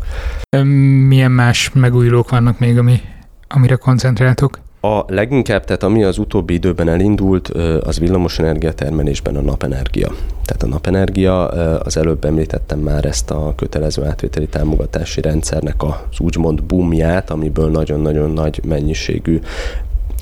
Milyen 1.07 1.31
más 1.31 1.71
megújulók 1.73 2.29
vannak 2.29 2.59
még, 2.59 2.77
ami, 2.77 3.01
amire 3.47 3.75
koncentráltok? 3.75 4.59
A 4.87 5.05
leginkább, 5.07 5.63
tehát 5.63 5.83
ami 5.83 6.03
az 6.03 6.17
utóbbi 6.17 6.53
időben 6.53 6.89
elindult, 6.89 7.47
az 7.83 7.99
villamosenergia 7.99 8.73
termelésben 8.73 9.35
a 9.35 9.41
napenergia. 9.41 10.11
Tehát 10.45 10.63
a 10.63 10.67
napenergia, 10.67 11.47
az 11.77 11.97
előbb 11.97 12.25
említettem 12.25 12.79
már 12.79 13.05
ezt 13.05 13.31
a 13.31 13.53
kötelező 13.55 14.03
átvételi 14.03 14.47
támogatási 14.47 15.21
rendszernek 15.21 15.83
az 15.83 16.19
úgymond 16.19 16.63
boomját, 16.63 17.29
amiből 17.29 17.69
nagyon-nagyon 17.69 18.31
nagy 18.31 18.61
mennyiségű 18.67 19.39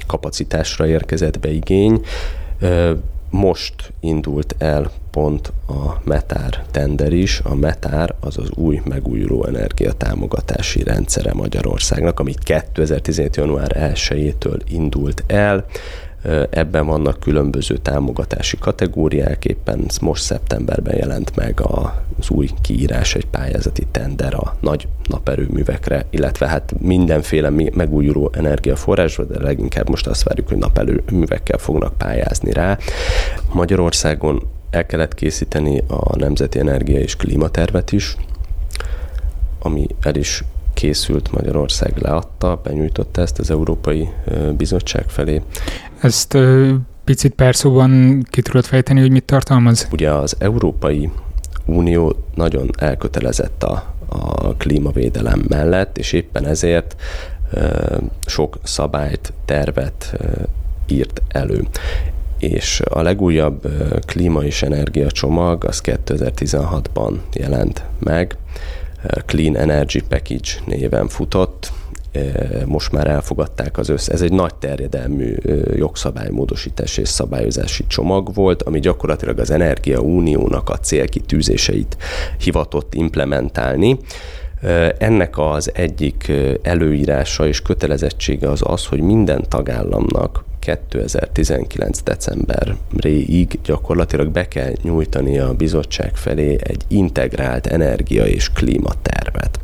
kapacitásra 0.08 0.88
érkezett 0.88 1.40
be 1.40 1.52
igény 1.52 2.02
most 3.30 3.94
indult 4.00 4.56
el 4.58 4.92
pont 5.12 5.52
a 5.68 6.02
Metár 6.04 6.66
tender 6.72 7.14
is. 7.14 7.40
A 7.44 7.56
Metár 7.56 8.16
az 8.20 8.38
az 8.38 8.50
új 8.56 8.82
megújuló 8.86 9.46
energia 9.46 9.94
támogatási 9.94 10.84
rendszere 10.84 11.34
Magyarországnak, 11.34 12.20
amit 12.20 12.40
2017. 12.40 13.36
január 13.36 13.94
1-től 13.94 14.60
indult 14.68 15.24
el. 15.28 15.66
Ebben 16.50 16.86
vannak 16.86 17.20
különböző 17.20 17.78
támogatási 17.78 18.58
kategóriák, 18.58 19.46
éppen 19.46 19.86
most 20.02 20.24
szeptemberben 20.24 20.96
jelent 20.98 21.36
meg 21.36 21.62
az 22.20 22.30
új 22.30 22.50
kiírás, 22.62 23.16
egy 23.16 23.26
pályázati 23.26 23.88
tender 23.92 24.34
a 24.34 24.56
nagy 24.60 24.88
naperőművekre, 25.10 26.06
illetve 26.10 26.48
hát 26.48 26.74
mindenféle 26.80 27.50
megújuló 27.74 28.32
energiaforrásra, 28.34 29.24
de 29.24 29.42
leginkább 29.42 29.90
most 29.90 30.08
azt 30.08 30.24
várjuk, 30.24 30.48
hogy 30.48 30.58
naperőművekkel 30.58 31.58
fognak 31.58 31.98
pályázni 31.98 32.52
rá. 32.52 32.78
Magyarországon 33.54 34.42
el 34.70 34.86
kellett 34.86 35.14
készíteni 35.14 35.84
a 35.88 36.18
Nemzeti 36.18 36.60
Energia 36.60 37.00
és 37.00 37.16
Klímatervet 37.16 37.92
is, 37.92 38.18
ami 39.60 39.88
el 40.02 40.16
is 40.16 40.44
készült, 40.74 41.32
Magyarország 41.32 41.98
leadta, 41.98 42.60
benyújtotta 42.64 43.22
ezt 43.22 43.40
az 43.40 43.52
Európai 43.52 44.10
Bizottság 44.58 45.10
felé. 45.10 45.42
Ezt 46.06 46.38
picit 47.04 47.34
pár 47.34 47.56
szóban 47.56 48.22
ki 48.30 48.42
tudod 48.42 48.66
fejteni, 48.66 49.00
hogy 49.00 49.12
mit 49.12 49.24
tartalmaz? 49.24 49.88
Ugye 49.92 50.12
az 50.12 50.36
Európai 50.40 51.10
Unió 51.66 52.16
nagyon 52.36 52.70
elkötelezett 52.78 53.64
a, 53.64 53.94
a 54.10 54.56
klímavédelem 54.58 55.46
mellett, 55.48 55.98
és 55.98 56.12
éppen 56.12 56.46
ezért 56.46 56.96
sok 58.26 58.58
szabályt, 58.64 59.34
tervet 59.46 60.18
írt 60.88 61.22
elő. 61.28 61.68
És 62.40 62.82
a 62.90 63.02
legújabb 63.02 63.68
klíma 64.06 64.44
és 64.44 64.62
energia 64.62 65.12
csomag 65.12 65.64
az 65.64 65.82
2016-ban 65.86 67.14
jelent 67.34 67.84
meg, 68.00 68.38
Clean 69.26 69.58
Energy 69.58 70.04
Package 70.08 70.52
néven 70.66 71.08
futott, 71.08 71.72
most 72.66 72.92
már 72.92 73.08
elfogadták 73.08 73.78
az 73.78 73.90
össze. 73.90 74.12
Ez 74.14 74.22
egy 74.22 74.32
nagy 74.32 74.56
terjedelmű 74.56 75.36
jogszabálymódosítás 75.76 76.98
és 76.98 77.10
szabályozási 77.10 77.84
csomag 77.88 78.34
volt, 78.34 78.64
ami 78.64 78.80
gyakorlatilag 78.80 79.40
az 79.40 79.52
Energia 79.52 80.00
Uniónak 80.00 80.70
a 80.70 80.78
célkitűzéseit 80.78 81.98
hivatott 82.40 82.94
implementálni. 82.94 83.98
Ennek 84.98 85.38
az 85.38 85.72
egyik 85.74 86.32
előírása 86.62 87.48
és 87.48 87.62
kötelezettsége 87.62 88.50
az 88.50 88.62
az, 88.64 88.86
hogy 88.86 89.02
minden 89.02 89.46
tagállamnak 89.50 90.44
2019. 90.60 92.04
decemberéig 92.04 93.60
gyakorlatilag 93.64 94.30
be 94.30 94.48
kell 94.48 94.72
nyújtani 94.82 95.40
a 95.40 95.54
bizottság 95.54 96.16
felé 96.16 96.58
egy 96.64 96.84
integrált 96.88 97.68
energia 97.68 98.26
és 98.26 98.50
klímatervet. 98.50 99.60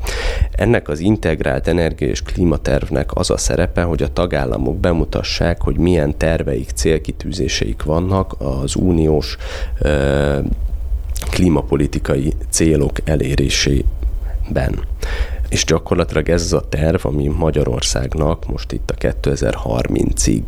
Ennek 0.52 0.90
az 0.90 1.00
integrált 1.00 1.68
energia 1.68 2.08
és 2.08 2.22
klímatervnek 2.22 3.16
az 3.16 3.30
a 3.30 3.38
szerepe, 3.38 3.82
hogy 3.82 4.04
a 4.04 4.14
tagállamok 4.14 4.78
bemutassák, 4.78 5.62
hogy 5.62 5.78
milyen 5.78 6.18
terveik, 6.18 6.70
célkitűzéseik 6.76 7.84
vannak 7.84 8.36
az 8.38 8.76
uniós 8.76 9.38
klímapolitikai 11.32 12.34
célok 12.50 12.98
elérésében 13.04 14.80
és 15.52 15.66
gyakorlatilag 15.66 16.30
ez 16.30 16.42
az 16.42 16.54
a 16.54 16.68
terv, 16.70 17.06
ami 17.06 17.28
Magyarországnak 17.28 18.52
most 18.52 18.72
itt 18.72 18.92
a 18.92 18.94
2030-ig 18.94 20.42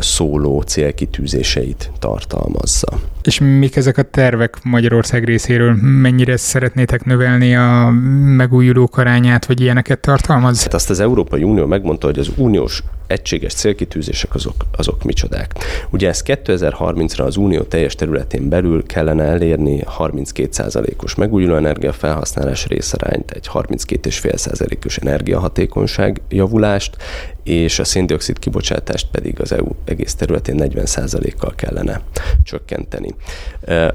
szóló 0.00 0.60
célkitűzéseit 0.60 1.90
tartalmazza. 1.98 2.88
És 3.22 3.40
mik 3.40 3.76
ezek 3.76 3.98
a 3.98 4.02
tervek 4.02 4.58
Magyarország 4.62 5.24
részéről? 5.24 5.74
Mennyire 5.80 6.36
szeretnétek 6.36 7.04
növelni 7.04 7.56
a 7.56 7.90
megújulók 8.36 8.98
arányát, 8.98 9.46
vagy 9.46 9.60
ilyeneket 9.60 10.00
tartalmaz? 10.00 10.62
Hát 10.62 10.74
azt 10.74 10.90
az 10.90 11.00
Európai 11.00 11.42
Unió 11.42 11.66
megmondta, 11.66 12.06
hogy 12.06 12.18
az 12.18 12.30
uniós 12.36 12.82
egységes 13.06 13.54
célkitűzések 13.54 14.34
azok, 14.34 14.54
azok 14.76 15.02
micsodák. 15.02 15.52
Ugye 15.90 16.08
ezt 16.08 16.22
2030-ra 16.26 17.24
az 17.24 17.36
unió 17.36 17.62
teljes 17.62 17.94
területén 17.94 18.48
belül 18.48 18.86
kellene 18.86 19.24
elérni 19.24 19.84
32%-os 19.98 21.14
megújuló 21.14 21.54
energiafelhasználás 21.54 22.66
részarányt, 22.66 23.30
egy 23.30 23.48
32,5%-os 23.52 24.96
energiahatékonyság 24.96 26.20
javulást, 26.28 26.96
és 27.42 27.78
a 27.78 27.84
széndiokszid 27.84 28.38
kibocsátást 28.38 29.06
pedig 29.10 29.40
az 29.40 29.52
EU 29.52 29.68
egész 29.84 30.14
területén 30.14 30.56
40%-kal 30.58 31.52
kellene 31.56 32.00
csökkenteni. 32.44 33.14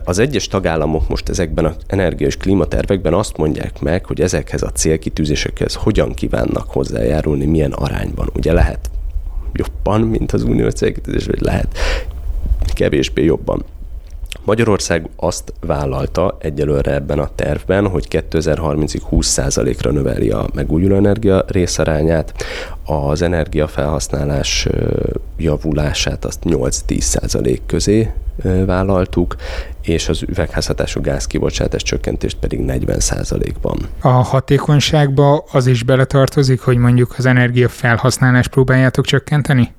Az 0.03 0.19
egyes 0.19 0.47
tagállamok 0.47 1.09
most 1.09 1.29
ezekben 1.29 1.65
az 1.65 1.75
energia 1.87 2.27
és 2.27 2.37
klímatervekben 2.37 3.13
azt 3.13 3.37
mondják 3.37 3.79
meg, 3.79 4.05
hogy 4.05 4.21
ezekhez 4.21 4.61
a 4.61 4.71
célkitűzésekhez 4.71 5.73
hogyan 5.73 6.13
kívánnak 6.13 6.69
hozzájárulni, 6.71 7.45
milyen 7.45 7.71
arányban. 7.71 8.29
Ugye 8.33 8.53
lehet 8.53 8.89
jobban, 9.53 10.01
mint 10.01 10.31
az 10.31 10.43
unió 10.43 10.69
célkitűzés, 10.69 11.25
vagy 11.25 11.41
lehet 11.41 11.77
kevésbé 12.73 13.23
jobban. 13.23 13.63
Magyarország 14.43 15.09
azt 15.15 15.53
vállalta 15.59 16.37
egyelőre 16.39 16.93
ebben 16.93 17.19
a 17.19 17.29
tervben, 17.35 17.87
hogy 17.87 18.07
2030-ig 18.09 19.01
20%-ra 19.11 19.91
növeli 19.91 20.29
a 20.29 20.45
megújuló 20.53 20.95
energia 20.95 21.45
részarányát, 21.47 22.33
az 22.85 23.21
energiafelhasználás 23.21 24.67
javulását 25.37 26.25
azt 26.25 26.39
8-10% 26.45 27.59
közé 27.65 28.11
vállaltuk, 28.65 29.35
és 29.81 30.09
az 30.09 30.21
üvegházhatású 30.27 31.01
gázkibocsátás 31.01 31.83
csökkentést 31.83 32.37
pedig 32.37 32.59
40%-ban. 32.67 33.77
A 34.01 34.07
hatékonyságba 34.07 35.43
az 35.51 35.67
is 35.67 35.83
beletartozik, 35.83 36.61
hogy 36.61 36.77
mondjuk 36.77 37.13
az 37.17 37.25
energiafelhasználás 37.25 38.47
próbáljátok 38.47 39.05
csökkenteni? 39.05 39.73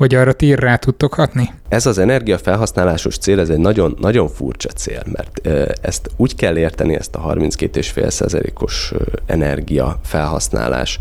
Vagy 0.00 0.14
arra 0.14 0.32
ti 0.32 0.54
rá 0.54 0.76
tudtok 0.76 1.14
hatni? 1.14 1.52
Ez 1.68 1.86
az 1.86 1.98
energiafelhasználásos 1.98 3.18
cél, 3.18 3.40
ez 3.40 3.48
egy 3.48 3.58
nagyon, 3.58 3.96
nagyon 4.00 4.28
furcsa 4.28 4.68
cél, 4.68 5.02
mert 5.12 5.48
ezt 5.80 6.10
úgy 6.16 6.34
kell 6.34 6.56
érteni, 6.56 6.94
ezt 6.94 7.14
a 7.14 7.34
32,5%-os 7.34 8.92
energiafelhasználás 9.26 10.98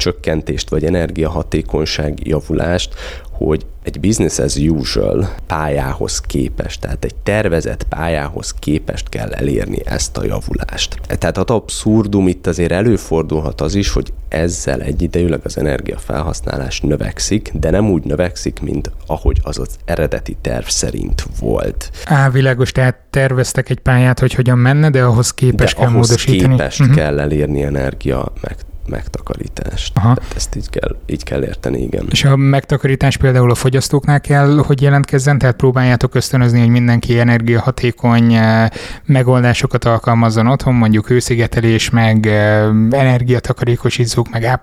csökkentést, 0.00 0.70
vagy 0.70 0.84
energiahatékonyság 0.84 2.26
javulást, 2.26 2.94
hogy 3.32 3.66
egy 3.82 4.00
business 4.00 4.38
as 4.38 4.56
usual 4.56 5.34
pályához 5.46 6.20
képest, 6.20 6.80
tehát 6.80 7.04
egy 7.04 7.14
tervezett 7.14 7.82
pályához 7.82 8.54
képest 8.58 9.08
kell 9.08 9.32
elérni 9.32 9.78
ezt 9.84 10.16
a 10.16 10.24
javulást. 10.24 11.00
Tehát 11.06 11.38
az 11.38 11.44
abszurdum 11.44 12.28
itt 12.28 12.46
azért 12.46 12.72
előfordulhat 12.72 13.60
az 13.60 13.74
is, 13.74 13.92
hogy 13.92 14.12
ezzel 14.28 14.80
egyidejűleg 14.80 15.40
az 15.44 15.58
energiafelhasználás 15.58 16.80
növekszik, 16.80 17.50
de 17.54 17.70
nem 17.70 17.90
úgy 17.90 18.04
növekszik, 18.04 18.60
mint 18.60 18.90
ahogy 19.06 19.40
az 19.42 19.58
az 19.58 19.76
eredeti 19.84 20.36
terv 20.40 20.66
szerint 20.66 21.26
volt. 21.40 21.90
Á, 22.04 22.30
világos, 22.30 22.72
tehát 22.72 22.96
terveztek 23.10 23.70
egy 23.70 23.80
pályát, 23.80 24.18
hogy 24.18 24.34
hogyan 24.34 24.58
menne, 24.58 24.90
de 24.90 25.02
ahhoz 25.02 25.34
képest 25.34 25.74
de 25.74 25.80
kell 25.80 25.90
ahhoz 25.90 26.08
módosítani. 26.08 26.54
képest 26.56 26.80
uh-huh. 26.80 26.96
kell 26.96 27.20
elérni 27.20 27.62
energia 27.62 28.32
meg 28.40 28.56
megtakarítást. 28.90 29.96
Aha. 29.96 30.14
Tehát 30.14 30.32
ezt 30.36 30.56
így 30.56 30.70
kell, 30.70 30.96
így 31.06 31.24
kell 31.24 31.44
érteni, 31.44 31.82
igen. 31.82 32.06
És 32.10 32.24
a 32.24 32.36
megtakarítás 32.36 33.16
például 33.16 33.50
a 33.50 33.54
fogyasztóknál 33.54 34.20
kell, 34.20 34.62
hogy 34.66 34.82
jelentkezzen, 34.82 35.38
tehát 35.38 35.56
próbáljátok 35.56 36.14
ösztönözni, 36.14 36.60
hogy 36.60 36.68
mindenki 36.68 37.18
energiahatékony 37.18 38.32
eh, 38.32 38.68
megoldásokat 39.04 39.84
alkalmazzon 39.84 40.46
otthon, 40.46 40.74
mondjuk 40.74 41.06
hőszigetelés, 41.06 41.90
meg 41.90 42.26
eh, 42.26 42.68
energiatakarékosítók, 42.90 44.30
meg 44.30 44.44
A++++ 44.44 44.58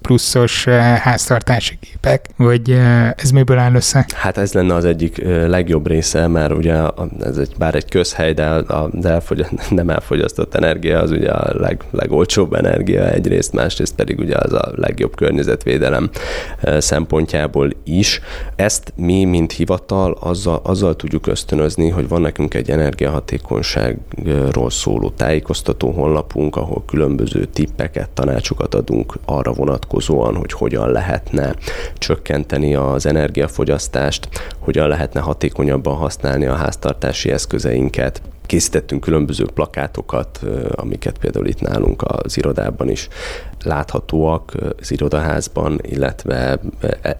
pluszos 0.00 0.66
eh, 0.66 0.96
háztartási 0.96 1.78
gépek, 1.80 2.26
vagy 2.36 2.70
ez 3.16 3.30
miből 3.30 3.58
áll 3.58 3.74
össze? 3.74 4.06
Hát 4.14 4.38
ez 4.38 4.52
lenne 4.52 4.74
az 4.74 4.84
egyik 4.84 5.22
legjobb 5.46 5.86
része, 5.86 6.26
mert 6.26 6.52
ugye 6.52 6.74
ez 7.20 7.36
egy, 7.36 7.54
bár 7.58 7.74
egy 7.74 7.88
közhely, 7.88 8.32
de 8.32 8.46
a, 8.46 8.88
de 8.92 9.08
elfogy, 9.08 9.46
nem 9.70 9.90
elfogyasztott 9.90 10.54
energia 10.54 10.98
az 10.98 11.10
ugye 11.10 11.30
a 11.30 11.60
leg, 11.60 11.82
legolcsóbb 11.90 12.54
energia 12.54 13.02
egyrészt, 13.10 13.52
másrészt 13.52 13.94
pedig 13.94 14.18
ugye 14.18 14.36
az 14.36 14.52
a 14.52 14.72
legjobb 14.74 15.16
környezetvédelem 15.16 16.10
szempontjából 16.78 17.70
is. 17.84 18.20
Ezt 18.56 18.92
mi, 18.96 19.24
mint 19.24 19.52
hivatal, 19.52 20.16
azzal, 20.20 20.60
azzal 20.62 20.96
tudjuk 20.96 21.26
ösztönözni, 21.26 21.88
hogy 21.88 22.08
van 22.08 22.20
nekünk 22.20 22.54
egy 22.54 22.70
energiahatékonyságról 22.70 24.70
szóló 24.70 25.10
tájékoztató 25.10 25.90
honlapunk, 25.90 26.56
ahol 26.56 26.82
különböző 26.86 27.44
tippeket, 27.44 28.10
tanácsokat 28.10 28.74
adunk 28.74 29.14
arra 29.24 29.52
vonatkozóan, 29.52 30.36
hogy 30.36 30.52
hogyan 30.52 30.90
lehetne 30.90 31.54
csökkenteni 31.98 32.74
az 32.74 33.06
energiafogyasztást, 33.06 34.28
hogyan 34.58 34.88
lehetne 34.88 35.20
hatékonyabban 35.20 35.96
használni 35.96 36.46
a 36.46 36.54
háztartási 36.54 37.30
eszközeinket, 37.30 38.22
készítettünk 38.50 39.00
különböző 39.00 39.46
plakátokat, 39.54 40.40
amiket 40.70 41.18
például 41.18 41.46
itt 41.46 41.60
nálunk 41.60 42.02
az 42.02 42.36
irodában 42.36 42.88
is 42.88 43.08
láthatóak 43.62 44.52
az 44.80 44.90
irodaházban, 44.90 45.78
illetve 45.82 46.60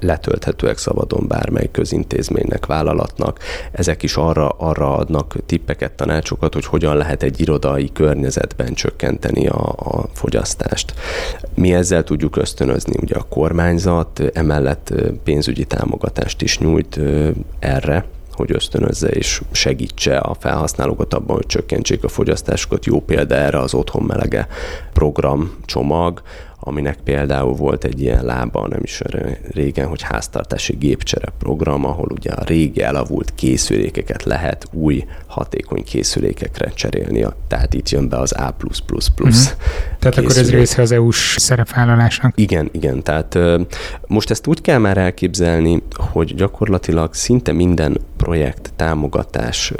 letölthetőek 0.00 0.78
szabadon 0.78 1.26
bármely 1.28 1.68
közintézménynek, 1.72 2.66
vállalatnak. 2.66 3.38
Ezek 3.72 4.02
is 4.02 4.16
arra, 4.16 4.48
arra 4.48 4.96
adnak 4.96 5.36
tippeket, 5.46 5.92
tanácsokat, 5.92 6.54
hogy 6.54 6.64
hogyan 6.64 6.96
lehet 6.96 7.22
egy 7.22 7.40
irodai 7.40 7.92
környezetben 7.92 8.74
csökkenteni 8.74 9.46
a, 9.46 9.74
a 9.76 10.08
fogyasztást. 10.12 10.94
Mi 11.54 11.72
ezzel 11.72 12.04
tudjuk 12.04 12.36
ösztönözni, 12.36 12.94
ugye 13.00 13.14
a 13.14 13.26
kormányzat 13.28 14.22
emellett 14.32 14.94
pénzügyi 15.24 15.64
támogatást 15.64 16.42
is 16.42 16.58
nyújt 16.58 17.00
erre, 17.58 18.04
hogy 18.40 18.54
ösztönözze 18.54 19.08
és 19.08 19.42
segítse 19.50 20.16
a 20.18 20.34
felhasználókat 20.34 21.14
abban, 21.14 21.36
hogy 21.36 21.46
csökkentsék 21.46 22.04
a 22.04 22.08
fogyasztásukat. 22.08 22.86
Jó 22.86 23.00
példa 23.00 23.34
erre 23.34 23.58
az 23.58 23.74
Otthon 23.74 24.02
Melege 24.02 24.48
program 24.92 25.54
csomag, 25.64 26.22
aminek 26.62 26.98
például 27.04 27.54
volt 27.54 27.84
egy 27.84 28.00
ilyen 28.00 28.24
lába, 28.24 28.68
nem 28.68 28.80
is 28.82 29.02
régen, 29.50 29.86
hogy 29.86 30.02
háztartási 30.02 30.76
gépcsere 30.76 31.32
program, 31.38 31.84
ahol 31.84 32.08
ugye 32.10 32.30
a 32.30 32.44
régi 32.44 32.82
elavult 32.82 33.32
készülékeket 33.34 34.22
lehet 34.22 34.68
új 34.72 35.04
hatékony 35.26 35.84
készülékekre 35.84 36.70
cserélni. 36.74 37.26
Tehát 37.48 37.74
itt 37.74 37.88
jön 37.88 38.08
be 38.08 38.18
az 38.18 38.32
A+++. 38.32 38.54
Uh-huh. 39.20 39.34
Tehát 40.00 40.18
akkor 40.18 40.36
ez 40.36 40.50
része 40.50 40.82
az 40.82 40.92
EU-s 40.92 41.36
szerepvállalásnak. 41.38 42.32
Igen, 42.34 42.68
igen. 42.72 43.02
Tehát 43.02 43.38
most 44.06 44.30
ezt 44.30 44.46
úgy 44.46 44.60
kell 44.60 44.78
már 44.78 44.96
elképzelni, 44.96 45.82
hogy 45.96 46.34
gyakorlatilag 46.34 47.14
szinte 47.14 47.52
minden 47.52 48.00
projekt, 48.16 48.72
támogatás, 48.76 49.72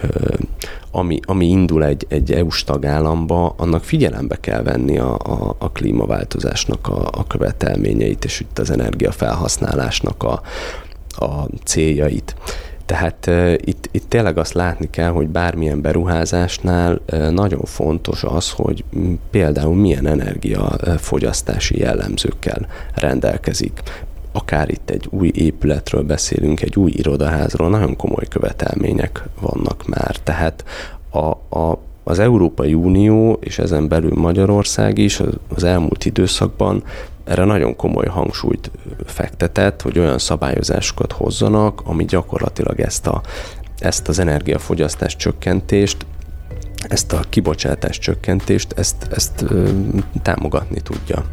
ami, 0.91 1.21
ami 1.25 1.47
indul 1.47 1.85
egy, 1.85 2.07
egy 2.09 2.33
EU-s 2.33 2.65
tagállamba, 2.65 3.55
annak 3.57 3.85
figyelembe 3.85 4.37
kell 4.41 4.63
venni 4.63 4.99
a, 4.99 5.15
a, 5.15 5.57
a 5.59 5.73
klímaváltozásnak 5.73 6.89
a, 6.89 7.09
a 7.13 7.27
követelményeit, 7.27 8.25
és 8.25 8.41
itt 8.41 8.59
az 8.59 8.71
energiafelhasználásnak 8.71 10.23
a, 10.23 10.43
a 11.25 11.47
céljait. 11.65 12.35
Tehát 12.91 13.27
uh, 13.27 13.53
itt, 13.53 13.89
itt 13.91 14.09
tényleg 14.09 14.39
azt 14.39 14.53
látni 14.53 14.91
kell, 14.91 15.11
hogy 15.11 15.29
bármilyen 15.29 15.81
beruházásnál 15.81 17.01
uh, 17.13 17.31
nagyon 17.31 17.65
fontos 17.65 18.25
az, 18.25 18.51
hogy 18.51 18.85
például 19.31 19.75
milyen 19.75 20.07
energiafogyasztási 20.07 21.79
jellemzőkkel 21.79 22.67
rendelkezik 22.95 23.83
akár 24.33 24.71
itt 24.71 24.91
egy 24.91 25.09
új 25.11 25.31
épületről 25.35 26.03
beszélünk, 26.03 26.63
egy 26.63 26.77
új 26.77 26.91
irodaházról, 26.95 27.69
nagyon 27.69 27.97
komoly 27.97 28.25
követelmények 28.29 29.23
vannak 29.41 29.87
már. 29.87 30.17
Tehát 30.17 30.65
a, 31.11 31.59
a, 31.59 31.79
az 32.11 32.19
Európai 32.19 32.75
Unió 32.75 33.39
és 33.41 33.59
ezen 33.59 33.89
belül 33.89 34.13
Magyarország 34.15 34.99
is 34.99 35.23
az 35.55 35.65
elmúlt 35.65 36.05
időszakban 36.05 36.83
erre 37.25 37.45
nagyon 37.45 37.77
komoly 37.77 38.07
hangsúlyt 38.07 38.71
fektetett, 39.05 39.83
hogy 39.83 39.99
olyan 39.99 40.19
szabályozásokat 40.19 41.13
hozzanak, 41.13 41.81
ami 41.85 42.05
gyakorlatilag 42.05 42.81
ezt, 42.81 43.07
a, 43.07 43.23
ezt 43.79 44.09
az 44.09 44.19
energiafogyasztás 44.19 45.17
csökkentést 45.17 46.07
ezt 46.89 47.13
a 47.13 47.21
kibocsátás 47.29 47.99
csökkentést, 47.99 48.73
ezt, 48.77 49.09
ezt 49.11 49.43
ö, 49.49 49.69
támogatni 50.23 50.81
tudja. 50.81 51.25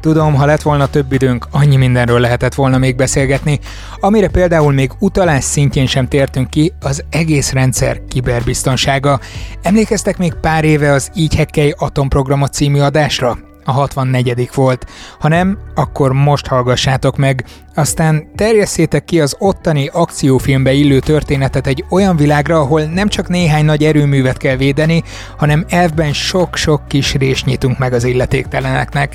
Tudom, 0.00 0.34
ha 0.34 0.44
lett 0.46 0.62
volna 0.62 0.86
több 0.86 1.12
időnk, 1.12 1.46
annyi 1.50 1.76
mindenről 1.76 2.20
lehetett 2.20 2.54
volna 2.54 2.78
még 2.78 2.96
beszélgetni, 2.96 3.58
amire 4.00 4.28
például 4.28 4.72
még 4.72 4.90
utalás 4.98 5.44
szintjén 5.44 5.86
sem 5.86 6.08
tértünk 6.08 6.50
ki, 6.50 6.72
az 6.80 7.04
egész 7.10 7.52
rendszer 7.52 8.00
kiberbiztonsága. 8.08 9.20
Emlékeztek 9.62 10.18
még 10.18 10.34
pár 10.34 10.64
éve 10.64 10.92
az 10.92 11.10
Így 11.14 11.34
Hekkelj 11.34 11.72
atomprogramot 11.76 12.52
című 12.52 12.80
adásra? 12.80 13.38
a 13.64 13.72
64. 13.72 14.50
volt. 14.54 14.86
Ha 15.18 15.28
nem, 15.28 15.58
akkor 15.74 16.12
most 16.12 16.46
hallgassátok 16.46 17.16
meg. 17.16 17.44
Aztán 17.74 18.34
terjesszétek 18.34 19.04
ki 19.04 19.20
az 19.20 19.36
ottani 19.38 19.90
akciófilmbe 19.92 20.72
illő 20.72 20.98
történetet 20.98 21.66
egy 21.66 21.84
olyan 21.90 22.16
világra, 22.16 22.60
ahol 22.60 22.82
nem 22.82 23.08
csak 23.08 23.28
néhány 23.28 23.64
nagy 23.64 23.84
erőművet 23.84 24.36
kell 24.36 24.56
védeni, 24.56 25.02
hanem 25.36 25.64
elvben 25.68 26.12
sok-sok 26.12 26.88
kis 26.88 27.14
rés 27.14 27.44
nyitunk 27.44 27.78
meg 27.78 27.92
az 27.92 28.04
illetékteleneknek. 28.04 29.14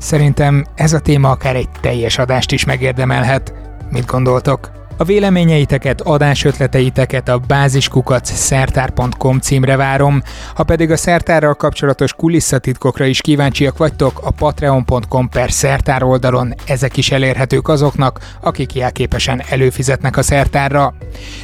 Szerintem 0.00 0.66
ez 0.74 0.92
a 0.92 1.00
téma 1.00 1.30
akár 1.30 1.56
egy 1.56 1.68
teljes 1.80 2.18
adást 2.18 2.52
is 2.52 2.64
megérdemelhet. 2.64 3.54
Mit 3.90 4.06
gondoltok? 4.06 4.79
A 5.00 5.04
véleményeiteket, 5.04 6.00
adásötleteiteket 6.00 7.28
a 7.28 7.38
báziskukac 7.38 8.32
szertár.com 8.32 9.38
címre 9.38 9.76
várom, 9.76 10.22
ha 10.54 10.62
pedig 10.62 10.90
a 10.90 10.96
szertárral 10.96 11.54
kapcsolatos 11.54 12.12
kulisszatitkokra 12.12 13.04
is 13.04 13.20
kíváncsiak 13.20 13.76
vagytok, 13.76 14.20
a 14.22 14.30
patreon.com 14.30 15.28
per 15.28 15.50
szertár 15.50 16.02
oldalon 16.02 16.54
ezek 16.66 16.96
is 16.96 17.10
elérhetők 17.10 17.68
azoknak, 17.68 18.18
akik 18.40 18.74
jelképesen 18.74 19.42
előfizetnek 19.48 20.16
a 20.16 20.22
szertárra. 20.22 20.94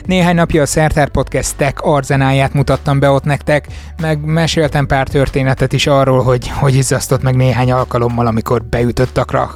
Néhány 0.05 0.35
napja 0.35 0.62
a 0.62 0.66
Szertár 0.66 1.09
Podcast 1.09 1.57
tech 1.57 1.87
arzenáját 1.87 2.53
mutattam 2.53 2.99
be 2.99 3.11
ott 3.11 3.25
nektek, 3.25 3.66
meg 4.01 4.25
meséltem 4.25 4.87
pár 4.87 5.09
történetet 5.09 5.73
is 5.73 5.87
arról, 5.87 6.23
hogy 6.23 6.49
hogy 6.49 6.75
izzasztott 6.75 7.23
meg 7.23 7.37
néhány 7.37 7.73
alkalommal, 7.73 8.27
amikor 8.27 8.64
beütött 8.64 9.16
a 9.16 9.25
krach. 9.25 9.55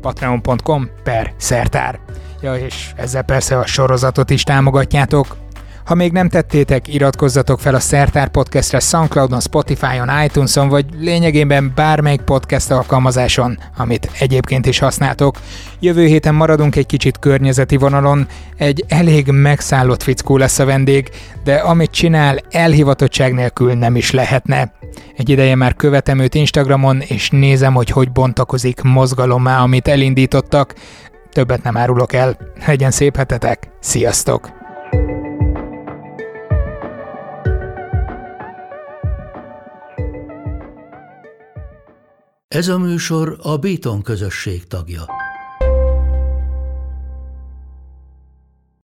patreon.com 0.00 0.88
per 1.02 1.32
szertár. 1.36 1.98
Ja, 2.44 2.54
és 2.54 2.90
ezzel 2.96 3.22
persze 3.22 3.58
a 3.58 3.66
sorozatot 3.66 4.30
is 4.30 4.42
támogatjátok. 4.42 5.36
Ha 5.84 5.94
még 5.94 6.12
nem 6.12 6.28
tettétek, 6.28 6.94
iratkozzatok 6.94 7.60
fel 7.60 7.74
a 7.74 7.80
Szertár 7.80 8.28
Podcastre 8.28 8.80
Soundcloudon, 8.80 9.40
Spotify-on, 9.40 10.10
iTunes-on, 10.24 10.68
vagy 10.68 10.86
lényegében 10.98 11.72
bármelyik 11.74 12.20
podcast 12.20 12.70
alkalmazáson, 12.70 13.58
amit 13.76 14.10
egyébként 14.18 14.66
is 14.66 14.78
használtok. 14.78 15.38
Jövő 15.80 16.06
héten 16.06 16.34
maradunk 16.34 16.76
egy 16.76 16.86
kicsit 16.86 17.18
környezeti 17.18 17.76
vonalon, 17.76 18.26
egy 18.56 18.84
elég 18.88 19.26
megszállott 19.26 20.02
fickó 20.02 20.36
lesz 20.36 20.58
a 20.58 20.64
vendég, 20.64 21.10
de 21.44 21.54
amit 21.54 21.90
csinál, 21.90 22.38
elhivatottság 22.50 23.34
nélkül 23.34 23.72
nem 23.72 23.96
is 23.96 24.10
lehetne. 24.10 24.72
Egy 25.16 25.28
ideje 25.28 25.54
már 25.54 25.74
követem 25.74 26.18
őt 26.18 26.34
Instagramon, 26.34 27.00
és 27.00 27.30
nézem, 27.30 27.74
hogy 27.74 27.90
hogy 27.90 28.12
bontakozik 28.12 28.82
mozgalommá, 28.82 29.62
amit 29.62 29.88
elindítottak. 29.88 30.74
Többet 31.34 31.62
nem 31.62 31.76
árulok 31.76 32.12
el. 32.12 32.36
Legyen 32.66 32.90
szép 32.90 33.16
hetetek. 33.16 33.70
Sziasztok! 33.80 34.48
Ez 42.48 42.68
a 42.68 42.78
műsor 42.78 43.36
a 43.42 43.56
Béton 43.56 44.02
közösség 44.02 44.66
tagja. 44.66 45.02